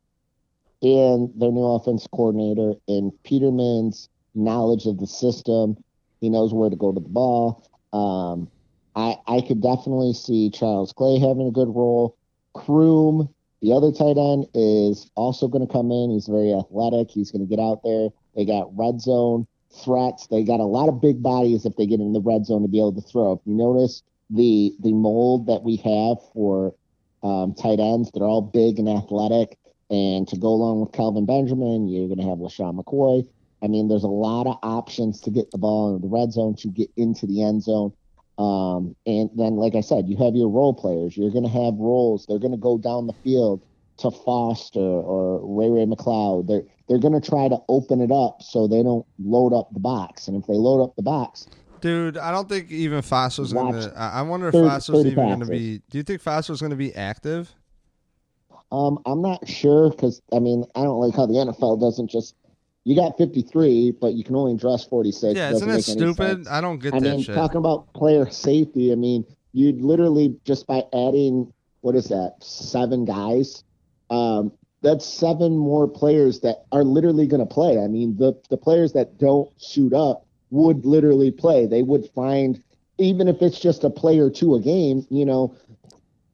[0.82, 5.76] and their new offense coordinator and Peterman's knowledge of the system.
[6.20, 7.68] He knows where to go to the ball.
[7.92, 8.48] Um,
[8.94, 12.16] I I could definitely see Charles Clay having a good role.
[12.54, 13.28] Croom,
[13.60, 16.10] the other tight end, is also going to come in.
[16.10, 17.10] He's very athletic.
[17.10, 18.08] He's going to get out there.
[18.34, 19.46] They got red zone
[19.84, 20.26] threats.
[20.26, 22.68] They got a lot of big bodies if they get in the red zone to
[22.68, 23.32] be able to throw.
[23.32, 26.74] If you notice the the mold that we have for
[27.22, 29.58] um, tight ends, they're all big and athletic.
[29.90, 33.28] And to go along with Kelvin Benjamin, you're going to have LeSean McCoy.
[33.62, 36.56] I mean, there's a lot of options to get the ball in the red zone,
[36.56, 37.92] to get into the end zone.
[38.38, 41.16] Um, and then, like I said, you have your role players.
[41.16, 42.26] You're going to have roles.
[42.26, 43.64] They're going to go down the field
[43.98, 46.48] to Foster or Ray Ray McCloud.
[46.48, 49.80] They're they're going to try to open it up so they don't load up the
[49.80, 50.26] box.
[50.26, 51.46] And if they load up the box,
[51.82, 53.92] Dude, I don't think even Foster's Watch gonna.
[53.96, 55.82] I wonder if 30 Foster's 30 even gonna be.
[55.90, 57.52] Do you think Foster's gonna be active?
[58.70, 62.36] Um, I'm not sure because I mean I don't like how the NFL doesn't just
[62.84, 65.36] you got 53, but you can only dress 46.
[65.36, 66.48] Yeah, isn't that stupid?
[66.48, 67.34] I don't get I that mean, shit.
[67.34, 73.04] talking about player safety, I mean, you'd literally just by adding what is that seven
[73.04, 73.64] guys,
[74.10, 77.78] um, that's seven more players that are literally going to play.
[77.78, 81.66] I mean, the the players that don't suit up would literally play.
[81.66, 82.62] They would find
[82.98, 85.56] even if it's just a play or two a game, you know,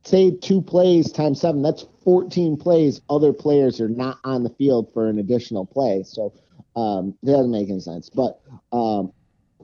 [0.04, 3.00] say two plays times seven, that's 14 plays.
[3.08, 6.02] Other players are not on the field for an additional play.
[6.02, 6.32] So
[6.76, 8.10] um, that doesn't make any sense.
[8.10, 8.40] But,
[8.72, 9.12] um,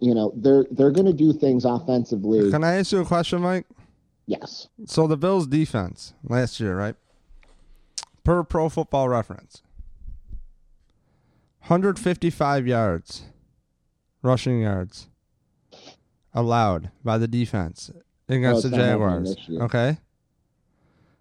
[0.01, 2.51] you know, they're they're going to do things offensively.
[2.51, 3.67] Can I ask you a question, Mike?
[4.27, 4.69] Yes.
[4.87, 6.97] So the Bills' defense last year, right?
[8.25, 9.63] Per Pro Football Reference,
[11.67, 13.25] 155 yards,
[14.25, 15.09] rushing yards,
[16.33, 17.91] allowed by the defense
[18.29, 19.37] against Oh, the Jaguars.
[19.51, 19.99] Okay.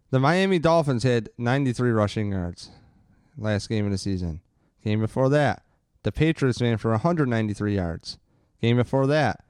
[0.10, 2.70] The Miami Dolphins had 93 rushing yards
[3.38, 4.42] last game of the season.
[4.84, 5.64] Game before that,
[6.04, 8.18] the Patriots ran for 193 yards.
[8.62, 9.44] Game before that,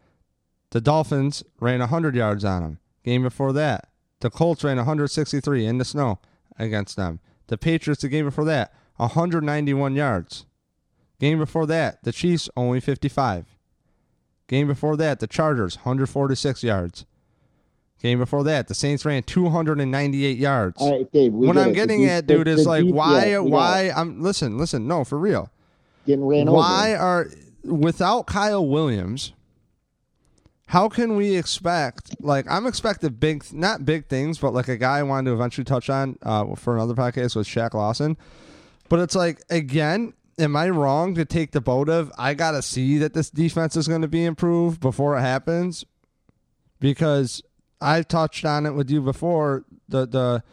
[0.72, 2.80] the Dolphins ran 100 yards on them.
[3.04, 3.89] Game before that,
[4.22, 6.20] the Colts ran 163 in the snow
[6.58, 7.20] against them.
[7.47, 10.45] The Patriots, the game before that, 191 yards
[11.24, 13.45] Game before that, the Chiefs only 55.
[14.49, 17.05] Game before that, the Chargers 146 yards.
[18.01, 20.82] Game before that, the Saints ran 298 yards.
[20.82, 21.32] All right, Dave.
[21.32, 21.76] what I'm it.
[21.76, 23.89] getting at, dude, is like why why.
[23.95, 25.49] I'm listen, listen, no, for real.
[26.05, 27.01] getting ran Why over?
[27.01, 27.30] are
[27.63, 29.32] without Kyle Williams?
[30.65, 34.97] How can we expect like I'm expecting big not big things, but like a guy
[34.97, 38.17] I wanted to eventually touch on uh, for another podcast was Shaq Lawson.
[38.89, 42.97] But it's like again, am I wrong to take the boat of I gotta see
[42.97, 45.86] that this defense is gonna be improved before it happens?
[46.79, 47.41] Because
[47.81, 50.43] I touched on it with you before, the the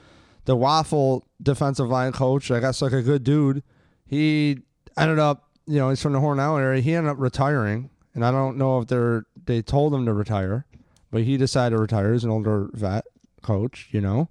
[0.44, 3.62] the waffle defensive line coach, I guess like a good dude,
[4.06, 4.58] he
[4.96, 6.82] ended up you know, he's from the Hornell area.
[6.82, 10.66] He ended up retiring, and I don't know if they're they told him to retire,
[11.12, 12.12] but he decided to retire.
[12.12, 13.04] He's an older vet
[13.40, 14.28] coach, you know.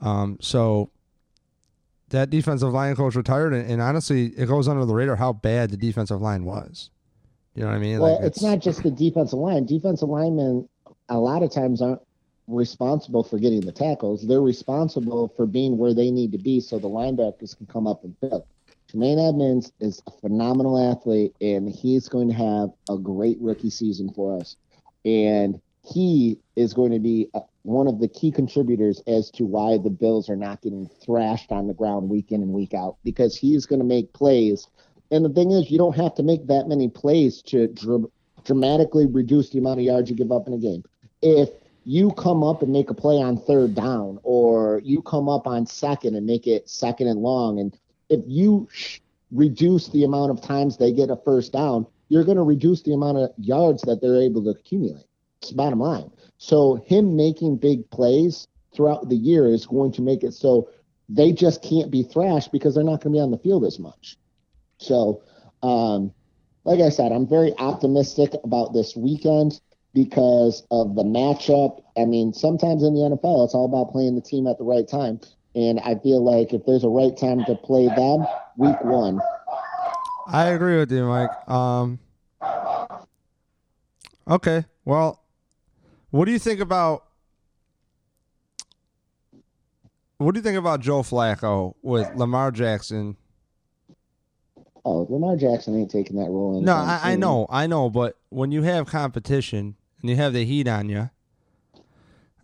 [0.00, 0.90] Um, so
[2.10, 5.70] that defensive line coach retired, and, and honestly, it goes under the radar how bad
[5.70, 6.90] the defensive line was.
[7.54, 8.00] You know what I mean?
[8.00, 9.66] Well, Like, it's, not just the defensive line.
[9.66, 10.68] Defensive linemen
[11.08, 12.00] a lot of times aren't
[12.46, 14.26] responsible for getting the tackles.
[14.26, 18.04] They're responsible for being where they need to be so the linebackers can come up
[18.04, 18.46] and fill.
[18.88, 24.12] Tremaine Edmunds is a phenomenal athlete, and he's going to have a great rookie season
[24.12, 24.56] for us.
[25.04, 29.76] And he is going to be uh, one of the key contributors as to why
[29.76, 33.36] the Bills are not getting thrashed on the ground week in and week out because
[33.36, 34.66] he's going to make plays.
[35.10, 38.10] And the thing is, you don't have to make that many plays to dr-
[38.44, 40.82] dramatically reduce the amount of yards you give up in a game.
[41.20, 41.50] If
[41.84, 45.66] you come up and make a play on third down, or you come up on
[45.66, 47.76] second and make it second and long, and
[48.08, 49.00] if you sh-
[49.32, 52.92] reduce the amount of times they get a first down, you're going to reduce the
[52.92, 55.04] amount of yards that they're able to accumulate.
[55.42, 56.10] It's bottom line.
[56.42, 60.70] So him making big plays throughout the year is going to make it so
[61.06, 63.78] they just can't be thrashed because they're not going to be on the field as
[63.78, 64.16] much.
[64.78, 65.22] So,
[65.62, 66.14] um,
[66.64, 69.60] like I said, I'm very optimistic about this weekend
[69.92, 71.82] because of the matchup.
[71.98, 74.88] I mean, sometimes in the NFL, it's all about playing the team at the right
[74.88, 75.20] time.
[75.54, 78.24] And I feel like if there's a right time to play them,
[78.56, 79.20] week one.
[80.26, 81.50] I agree with you, Mike.
[81.50, 81.98] Um,
[84.26, 85.19] okay, well,
[86.10, 87.04] what do you think about
[90.18, 93.16] what do you think about Joe Flacco with Lamar Jackson?
[94.84, 96.60] Oh, Lamar Jackson ain't taking that role.
[96.60, 100.44] No, I, I know, I know, but when you have competition and you have the
[100.44, 101.10] heat on you,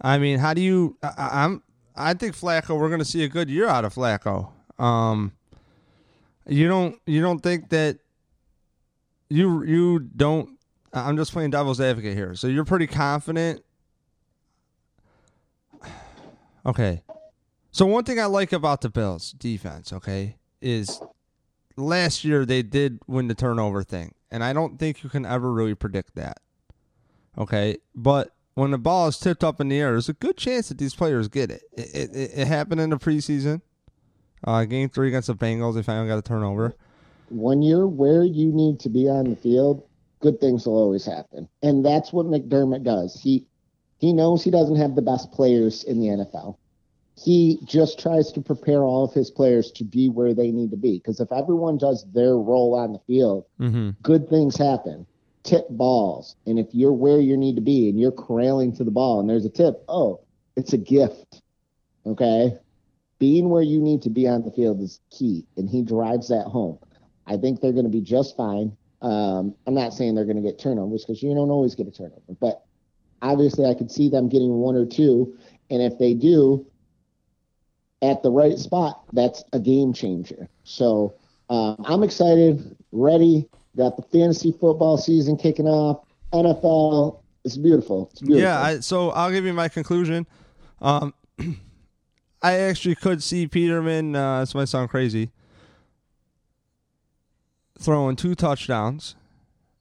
[0.01, 0.97] I mean, how do you?
[1.03, 1.63] I, I'm.
[1.95, 2.79] I think Flacco.
[2.79, 4.51] We're going to see a good year out of Flacco.
[4.79, 5.33] Um,
[6.47, 7.01] you don't.
[7.07, 7.99] You don't think that
[9.29, 10.56] you you don't.
[10.93, 12.35] I'm just playing devil's advocate here.
[12.35, 13.63] So you're pretty confident.
[16.65, 17.05] Okay.
[17.71, 21.01] So one thing I like about the Bills defense, okay, is
[21.77, 25.53] last year they did win the turnover thing, and I don't think you can ever
[25.53, 26.41] really predict that.
[27.39, 30.69] Okay, but when the ball is tipped up in the air, there's a good chance
[30.71, 31.63] that these players get it.
[31.75, 33.61] It, it, it happened in the preseason.
[34.43, 36.75] Uh, game three against the Bengals, they finally got a turnover.
[37.29, 39.83] when you're where you need to be on the field,
[40.27, 41.49] good things will always happen.
[41.63, 43.21] And that's what McDermott does.
[43.23, 43.47] He
[43.99, 46.57] he knows he doesn't have the best players in the NFL.
[47.15, 50.77] He just tries to prepare all of his players to be where they need to
[50.77, 50.99] be.
[50.99, 53.91] Because if everyone does their role on the field, Mm-hmm.
[54.03, 55.07] good things happen.
[55.45, 56.35] Tip balls.
[56.47, 59.31] And if you're where you need to be and you're corralling to the ball and
[59.31, 60.21] there's a tip, oh,
[60.57, 61.41] it's a gift.
[62.05, 62.53] Okay?
[63.19, 65.47] Being where you need to be on the field is key.
[65.57, 66.79] And he drives that home.
[67.27, 68.77] I think they're going to be just fine.
[69.07, 71.93] Um, I'm not saying they're going to get turnovers because you don't always get a
[71.93, 72.65] turnover, but
[73.23, 75.39] obviously I could see them getting one or two.
[75.71, 76.67] And if they do
[78.03, 80.49] at the right spot, that's a game changer.
[80.65, 81.15] So
[81.49, 83.49] um, I'm excited, ready.
[83.77, 86.05] Got the fantasy football season kicking off.
[86.33, 88.09] NFL, it's beautiful.
[88.11, 88.43] It's beautiful.
[88.43, 90.27] Yeah, I, so I'll give you my conclusion.
[90.83, 91.15] Um,
[92.43, 94.17] I actually could see Peterman.
[94.17, 95.31] Uh, this might sound crazy.
[97.79, 99.17] Throwing two touchdowns,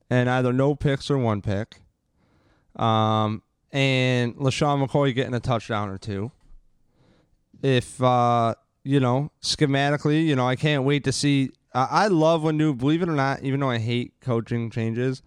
[0.09, 1.77] and either no picks or one pick.
[2.75, 3.41] Um,
[3.71, 6.31] and LeSean McCoy getting a touchdown or two.
[7.61, 11.51] If uh, you know, schematically, you know, I can't wait to see.
[11.73, 12.73] I, I love when new.
[12.73, 15.23] Believe it or not, even though I hate coaching changes,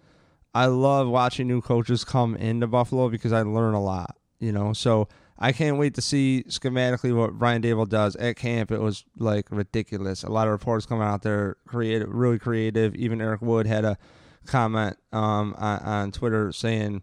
[0.55, 4.73] I love watching new coaches come into Buffalo because I learn a lot, you know.
[4.73, 5.09] So
[5.39, 8.73] I can't wait to see schematically what Brian Daboll does at camp.
[8.73, 10.25] It was like ridiculous.
[10.25, 12.97] A lot of reporters coming out there, creative, really creative.
[12.97, 13.99] Even Eric Wood had a
[14.47, 17.03] comment um, on, on Twitter saying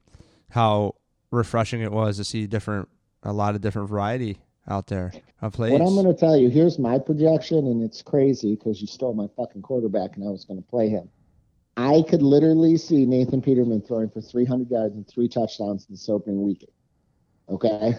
[0.50, 0.96] how
[1.32, 2.90] refreshing it was to see different,
[3.24, 5.72] a lot of different variety out there of plays.
[5.72, 9.14] What I'm going to tell you, here's my projection, and it's crazy because you stole
[9.14, 11.10] my fucking quarterback, and I was going to play him.
[11.78, 16.08] I could literally see Nathan Peterman throwing for 300 yards and three touchdowns in this
[16.10, 16.72] opening weekend.
[17.50, 17.94] Okay,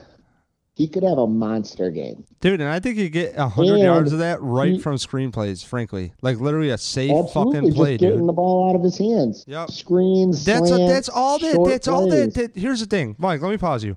[0.76, 2.22] he could have a monster game.
[2.42, 5.64] Dude, and I think you get hundred yards of that right he- from screenplays.
[5.64, 8.28] Frankly, like literally a safe fucking play, just getting dude.
[8.28, 9.42] the ball out of his hands.
[9.48, 9.70] Yep.
[9.70, 10.44] Screens.
[10.44, 11.64] That's slants, that's all that.
[11.66, 12.54] That's all that, that.
[12.54, 13.40] Here's the thing, Mike.
[13.40, 13.96] Let me pause you.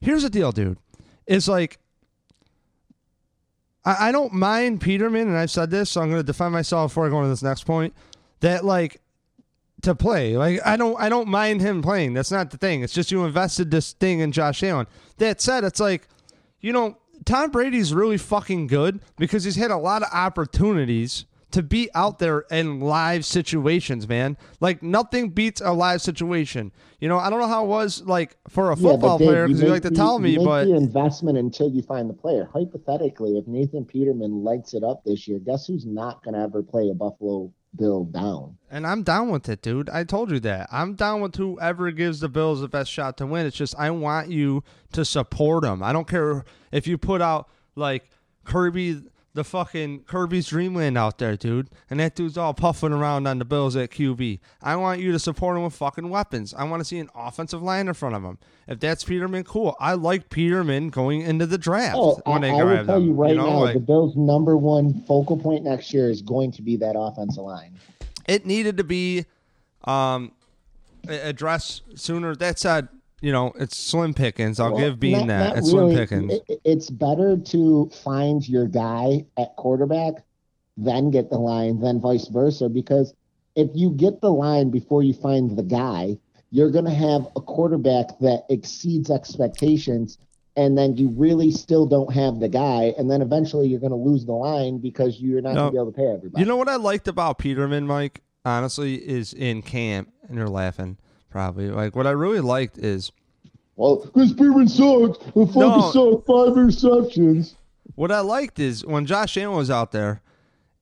[0.00, 0.78] Here's the deal, dude.
[1.28, 1.78] It's like
[3.84, 6.90] I, I don't mind Peterman, and I've said this, so I'm going to defend myself
[6.90, 7.94] before I go into this next point.
[8.40, 9.00] That like
[9.82, 12.14] to play, like I don't, I don't mind him playing.
[12.14, 12.82] That's not the thing.
[12.82, 14.88] It's just you invested this thing in Josh Allen.
[15.18, 16.08] That said, it's like
[16.60, 21.62] you know Tom Brady's really fucking good because he's had a lot of opportunities to
[21.62, 24.36] be out there in live situations, man.
[24.60, 26.72] Like nothing beats a live situation.
[27.00, 29.46] You know, I don't know how it was like for a football but Dave, player
[29.46, 32.10] because you make like to tell me, you make but the investment until you find
[32.10, 32.48] the player.
[32.52, 36.62] Hypothetically, if Nathan Peterman lights it up this year, guess who's not going to ever
[36.62, 38.56] play a Buffalo Bill down?
[38.70, 39.88] And I'm down with it, dude.
[39.90, 40.68] I told you that.
[40.72, 43.46] I'm down with whoever gives the Bills the best shot to win.
[43.46, 45.82] It's just I want you to support them.
[45.82, 48.10] I don't care if you put out like
[48.44, 49.02] Kirby,
[49.36, 53.44] the fucking Kirby's Dreamland out there, dude, and that dude's all puffing around on the
[53.44, 54.40] Bills at QB.
[54.60, 56.52] I want you to support him with fucking weapons.
[56.54, 58.38] I want to see an offensive line in front of him.
[58.66, 59.76] If that's Peterman, cool.
[59.78, 63.04] I like Peterman going into the draft Oh, I, when they I will tell them.
[63.06, 66.50] you right know, now, like- the Bills' number one focal point next year is going
[66.52, 67.78] to be that offensive line.
[68.26, 69.24] it needed to be
[69.84, 70.32] um
[71.08, 72.34] addressed sooner.
[72.34, 72.88] That said,
[73.26, 74.60] you know, it's slim pickings.
[74.60, 75.56] I'll Well, give Beane that.
[75.58, 75.96] It's slim really.
[75.96, 76.32] pickings.
[76.48, 80.24] It- it's better to find your guy at quarterback,
[80.76, 82.68] then get the line, then vice versa.
[82.68, 83.14] Because
[83.56, 86.18] if you get the line before you find the guy,
[86.52, 90.18] you're going to have a quarterback that exceeds expectations,
[90.54, 93.96] and then you really still don't have the guy, and then eventually you're going to
[93.96, 95.60] lose the line because you're not No.
[95.62, 96.40] going to be able to pay everybody.
[96.42, 98.22] You know what I liked about Peterman, Mike?
[98.44, 100.98] Honestly, is in camp, and you're laughing
[101.30, 101.68] probably.
[101.70, 103.12] Like what I really liked is
[103.76, 105.18] well, Chris Peterman sucks.
[105.18, 105.90] The fucking No.
[105.92, 107.56] suck five receptions.
[107.94, 110.22] what I liked is when Josh Allen was out there,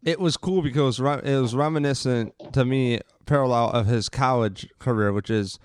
[0.04, 5.30] it was cool because it was reminiscent to me, parallel of his college career, which
[5.30, 5.58] is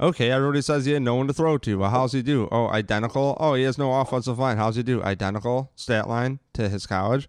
[0.00, 0.30] okay.
[0.30, 1.78] Everybody says he had no one to throw to.
[1.78, 2.48] Well, how's he do?
[2.50, 3.36] Oh, identical.
[3.38, 4.56] Oh, he has no offensive line.
[4.56, 5.02] How's he do?
[5.02, 7.28] Identical stat line to his college.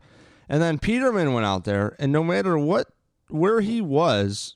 [0.49, 2.87] And then Peterman went out there, and no matter what,
[3.29, 4.55] where he was,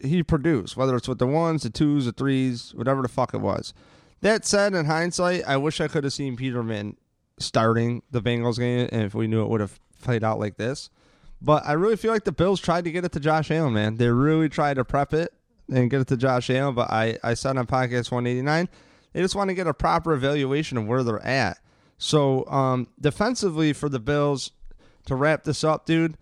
[0.00, 0.76] he produced.
[0.76, 3.74] Whether it's with the ones, the twos, the threes, whatever the fuck it was.
[4.20, 6.96] That said, in hindsight, I wish I could have seen Peterman
[7.38, 10.90] starting the Bengals game, and if we knew it would have played out like this.
[11.40, 13.96] But I really feel like the Bills tried to get it to Josh Allen, man.
[13.96, 15.32] They really tried to prep it
[15.68, 16.74] and get it to Josh Allen.
[16.74, 18.68] But I, I said on podcast 189,
[19.12, 21.58] they just want to get a proper evaluation of where they're at.
[21.98, 24.52] So um, defensively for the Bills,
[25.06, 26.16] to wrap this up, dude,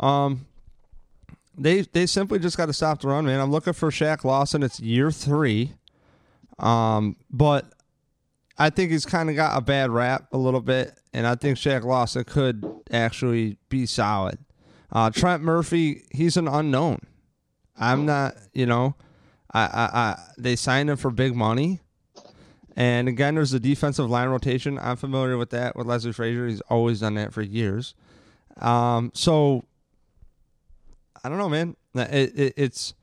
[0.00, 0.46] um,
[1.56, 3.40] they they simply just got to stop the run, man.
[3.40, 4.62] I'm looking for Shaq Lawson.
[4.62, 5.72] It's year three,
[6.58, 7.72] um, but
[8.58, 11.58] I think he's kind of got a bad rap a little bit, and I think
[11.58, 14.38] Shaq Lawson could actually be solid.
[14.92, 17.00] Uh, Trent Murphy, he's an unknown.
[17.78, 18.94] I'm not, you know,
[19.52, 21.80] I, I, I they signed him for big money.
[22.78, 24.78] And again, there's the defensive line rotation.
[24.78, 26.46] I'm familiar with that with Leslie Frazier.
[26.46, 27.94] He's always done that for years.
[28.58, 29.64] Um, so
[31.26, 31.74] I don't know, man.
[31.96, 32.94] It, it, it's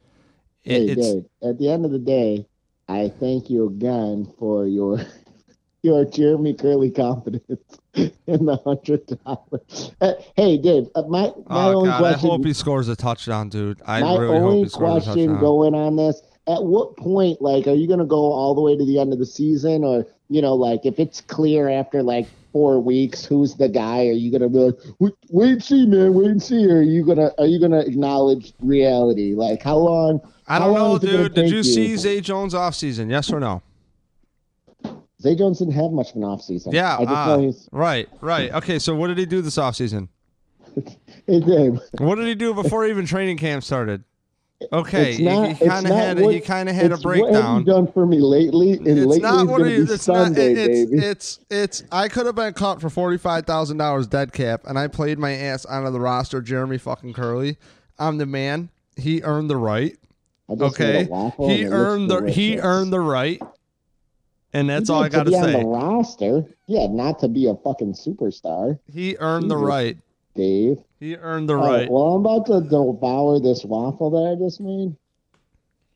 [0.64, 2.48] it, Hey, it's Dave, at the end of the day,
[2.88, 5.02] I thank you again for your
[5.84, 9.92] your Jeremy Kerley confidence in the hundred dollars.
[10.00, 13.50] Uh, hey, Dave, uh, my my oh only god, I hope he scores a touchdown,
[13.50, 13.82] dude.
[13.86, 17.42] I my really hope only he scores a question going on this: at what point,
[17.42, 19.84] like, are you going to go all the way to the end of the season,
[19.84, 24.14] or you know, like, if it's clear after like four weeks who's the guy, are
[24.14, 27.06] you to be like, wait, wait and see, man, wait and see, or are you
[27.06, 29.34] gonna are you gonna acknowledge reality?
[29.34, 30.22] Like, how long?
[30.48, 31.34] I don't know, gonna dude.
[31.34, 33.10] Did take you see Zay Jones off season?
[33.10, 33.62] Yes or no?
[35.22, 36.74] Zay Jones didn't have much of an offseason.
[36.74, 37.70] Yeah, I just ah, know he's.
[37.72, 38.54] right, right.
[38.54, 40.10] Okay, so what did he do this off season?
[41.26, 44.04] What did he do before even training camp started?
[44.72, 46.96] Okay, it's he- not, he it's kind of had what, he kind of had a
[46.96, 47.64] it's What have you breakdown.
[47.64, 48.74] done for me lately?
[48.74, 50.26] And It's lately not what be it's not.
[50.26, 51.06] Sunday, it- It's baby.
[51.06, 51.84] it's it's.
[51.92, 55.20] I could have been caught for forty five thousand dollars dead cap, and I played
[55.20, 56.42] my ass onto the roster.
[56.42, 57.58] Jeremy fucking Kerley,
[58.00, 58.70] I'm the man.
[58.96, 59.98] He earned the right.
[60.50, 63.42] Okay, made a waffle he and it looks earned the he earned the right,
[64.54, 66.46] and that's all I got to be on the roster.
[66.68, 69.98] Yeah, not to be a fucking superstar, He earned the right.
[70.36, 70.80] Dave.
[71.04, 71.90] He earned the right.
[71.90, 74.96] well, I'm about to devour this waffle that I just made.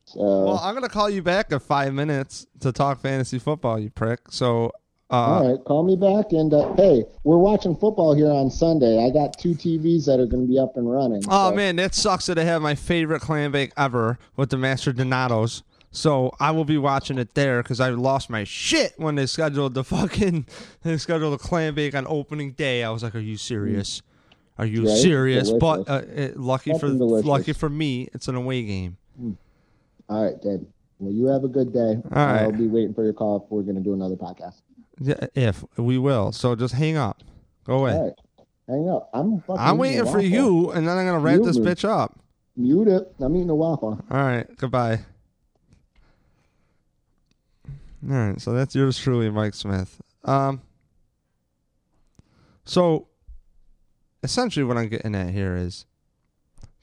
[0.04, 3.90] So Well, I'm gonna call you back in five minutes to talk fantasy football, you
[3.90, 4.20] prick.
[4.30, 4.74] So
[5.10, 6.34] Uh, All right, call me back.
[6.34, 9.06] And uh, hey, we're watching football here on Sunday.
[9.06, 11.24] I got two TVs that are going to be up and running.
[11.30, 14.58] Oh so- man, that sucks that I have my favorite clam bake ever with the
[14.58, 15.64] Master Donatos.
[15.90, 19.74] So I will be watching it there because I lost my shit when they scheduled
[19.74, 20.48] the fucking
[20.84, 22.84] they scheduled the clam bake on opening day.
[22.84, 24.02] I was like, "Are you serious?
[24.58, 24.98] Are you Right?
[24.98, 25.86] serious?" Delicious.
[25.86, 27.26] But uh, lucky for delicious.
[27.26, 28.98] lucky for me, it's an away game.
[30.10, 30.66] All right, Dave.
[31.00, 31.80] Well, you have a good day.
[31.80, 32.42] All right.
[32.44, 34.62] I'll be waiting for your call if we're going to do another podcast.
[35.00, 37.22] Yeah, if we will, so just hang up,
[37.66, 38.00] go away.
[38.00, 38.14] Right.
[38.68, 39.10] Hang up.
[39.14, 42.20] I'm fucking I'm waiting for you, and then I'm gonna wrap this bitch up.
[42.56, 43.14] Mute it.
[43.20, 44.04] I'm eating a waffle.
[44.10, 45.02] All right, goodbye.
[48.10, 50.02] All right, so that's yours truly, Mike Smith.
[50.24, 50.62] Um,
[52.66, 53.08] so
[54.24, 55.86] essentially, what I'm getting at here is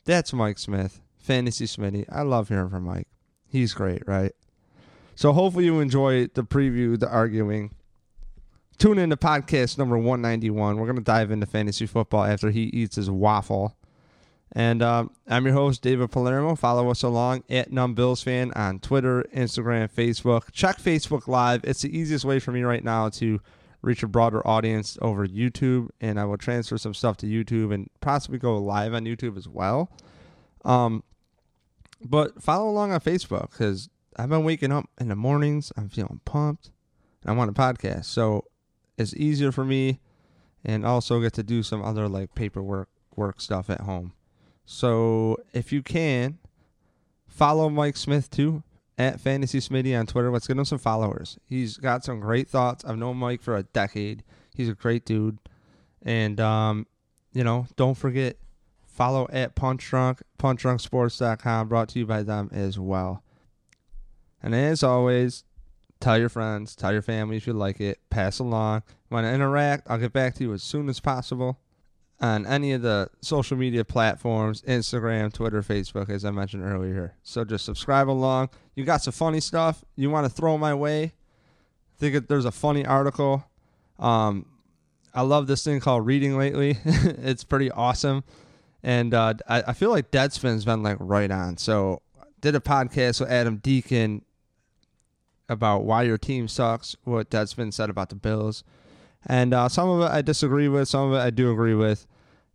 [0.04, 2.04] that's Mike Smith, Fantasy Smitty.
[2.10, 3.08] I love hearing from Mike.
[3.48, 4.32] He's great, right?
[5.14, 7.74] So hopefully you enjoy the preview, the arguing.
[8.78, 10.76] Tune in to podcast number 191.
[10.76, 13.76] We're going to dive into fantasy football after he eats his waffle.
[14.52, 16.54] And um, I'm your host, David Palermo.
[16.54, 20.52] Follow us along at Numb Bills Fan on Twitter, Instagram, Facebook.
[20.52, 21.62] Check Facebook Live.
[21.64, 23.40] It's the easiest way for me right now to
[23.84, 25.88] reach a broader audience over YouTube.
[26.00, 29.48] And I will transfer some stuff to YouTube and possibly go live on YouTube as
[29.48, 29.90] well.
[30.64, 31.02] Um,
[32.02, 35.72] but follow along on Facebook because I've been waking up in the mornings.
[35.76, 36.70] I'm feeling pumped.
[37.22, 38.06] And I want a podcast.
[38.06, 38.44] So
[38.96, 40.00] it's easier for me
[40.64, 44.12] and also get to do some other like paperwork work stuff at home.
[44.64, 46.38] So if you can,
[47.26, 48.62] follow Mike Smith too
[48.98, 50.30] at Fantasy Smitty on Twitter.
[50.30, 51.38] Let's get him some followers.
[51.48, 52.84] He's got some great thoughts.
[52.84, 54.22] I've known Mike for a decade.
[54.54, 55.38] He's a great dude.
[56.02, 56.86] And um,
[57.32, 58.36] you know, don't forget
[58.86, 63.24] follow at Punch Drunk, punchdrunksports.com, brought to you by them as well.
[64.42, 65.44] And as always,
[66.00, 68.82] tell your friends, tell your family if you like it, pass along.
[69.10, 69.90] Want to interact?
[69.90, 71.58] I'll get back to you as soon as possible
[72.24, 77.14] on any of the social media platforms Instagram, Twitter, Facebook, as I mentioned earlier.
[77.22, 78.50] So just subscribe along.
[78.74, 81.12] You got some funny stuff you want to throw my way?
[81.98, 83.44] think that there's a funny article.
[83.98, 84.46] Um,
[85.14, 86.78] I love this thing called Reading lately.
[86.84, 88.24] it's pretty awesome.
[88.82, 91.56] And uh, I, I feel like Deadspin's been like right on.
[91.56, 92.02] So
[92.40, 94.22] did a podcast with Adam Deacon
[95.48, 98.64] about why your team sucks, what Deadspin said about the Bills.
[99.26, 102.06] And uh, some of it I disagree with, some of it I do agree with.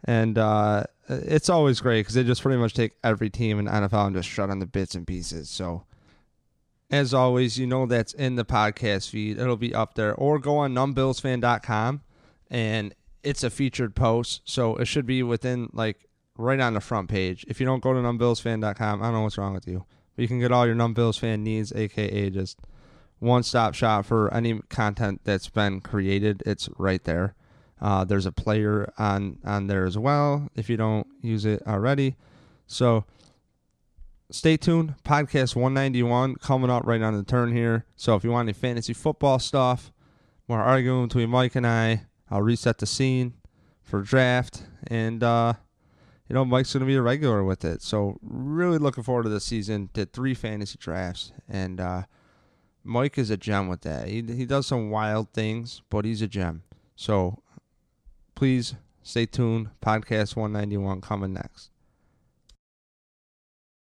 [0.06, 4.08] And uh, it's always great because they just pretty much take every team in NFL
[4.08, 5.50] and just shut on the bits and pieces.
[5.50, 5.84] So,
[6.92, 9.38] as always, you know that's in the podcast feed.
[9.38, 10.16] It'll be up there.
[10.16, 12.02] Or go on numbbillsfan.com
[12.50, 14.42] and it's a featured post.
[14.46, 17.46] So it should be within, like, right on the front page.
[17.48, 19.86] If you don't go to numbbillsfan.com, I don't know what's wrong with you.
[20.16, 22.60] But you can get all your Numbills fan needs, aka just
[23.20, 26.42] one stop shop for any content that's been created.
[26.46, 27.36] It's right there.
[27.82, 32.16] Uh, there's a player on on there as well if you don't use it already.
[32.68, 33.06] So
[34.32, 34.96] stay tuned.
[35.04, 37.86] Podcast 191 coming up right on the turn here.
[37.96, 39.92] So if you want any fantasy football stuff,
[40.48, 43.34] more arguing between Mike and I, I'll reset the scene
[43.82, 44.64] for draft.
[44.88, 45.54] And, uh,
[46.28, 47.82] you know, Mike's going to be a regular with it.
[47.82, 49.90] So really looking forward to the season.
[49.94, 51.32] Did three fantasy drafts.
[51.48, 52.04] And, uh,
[52.84, 54.08] Mike is a gem with that.
[54.08, 56.64] He, he does some wild things, but he's a gem.
[56.96, 57.42] So
[58.40, 59.68] please stay tuned.
[59.86, 61.72] Podcast 191 coming next.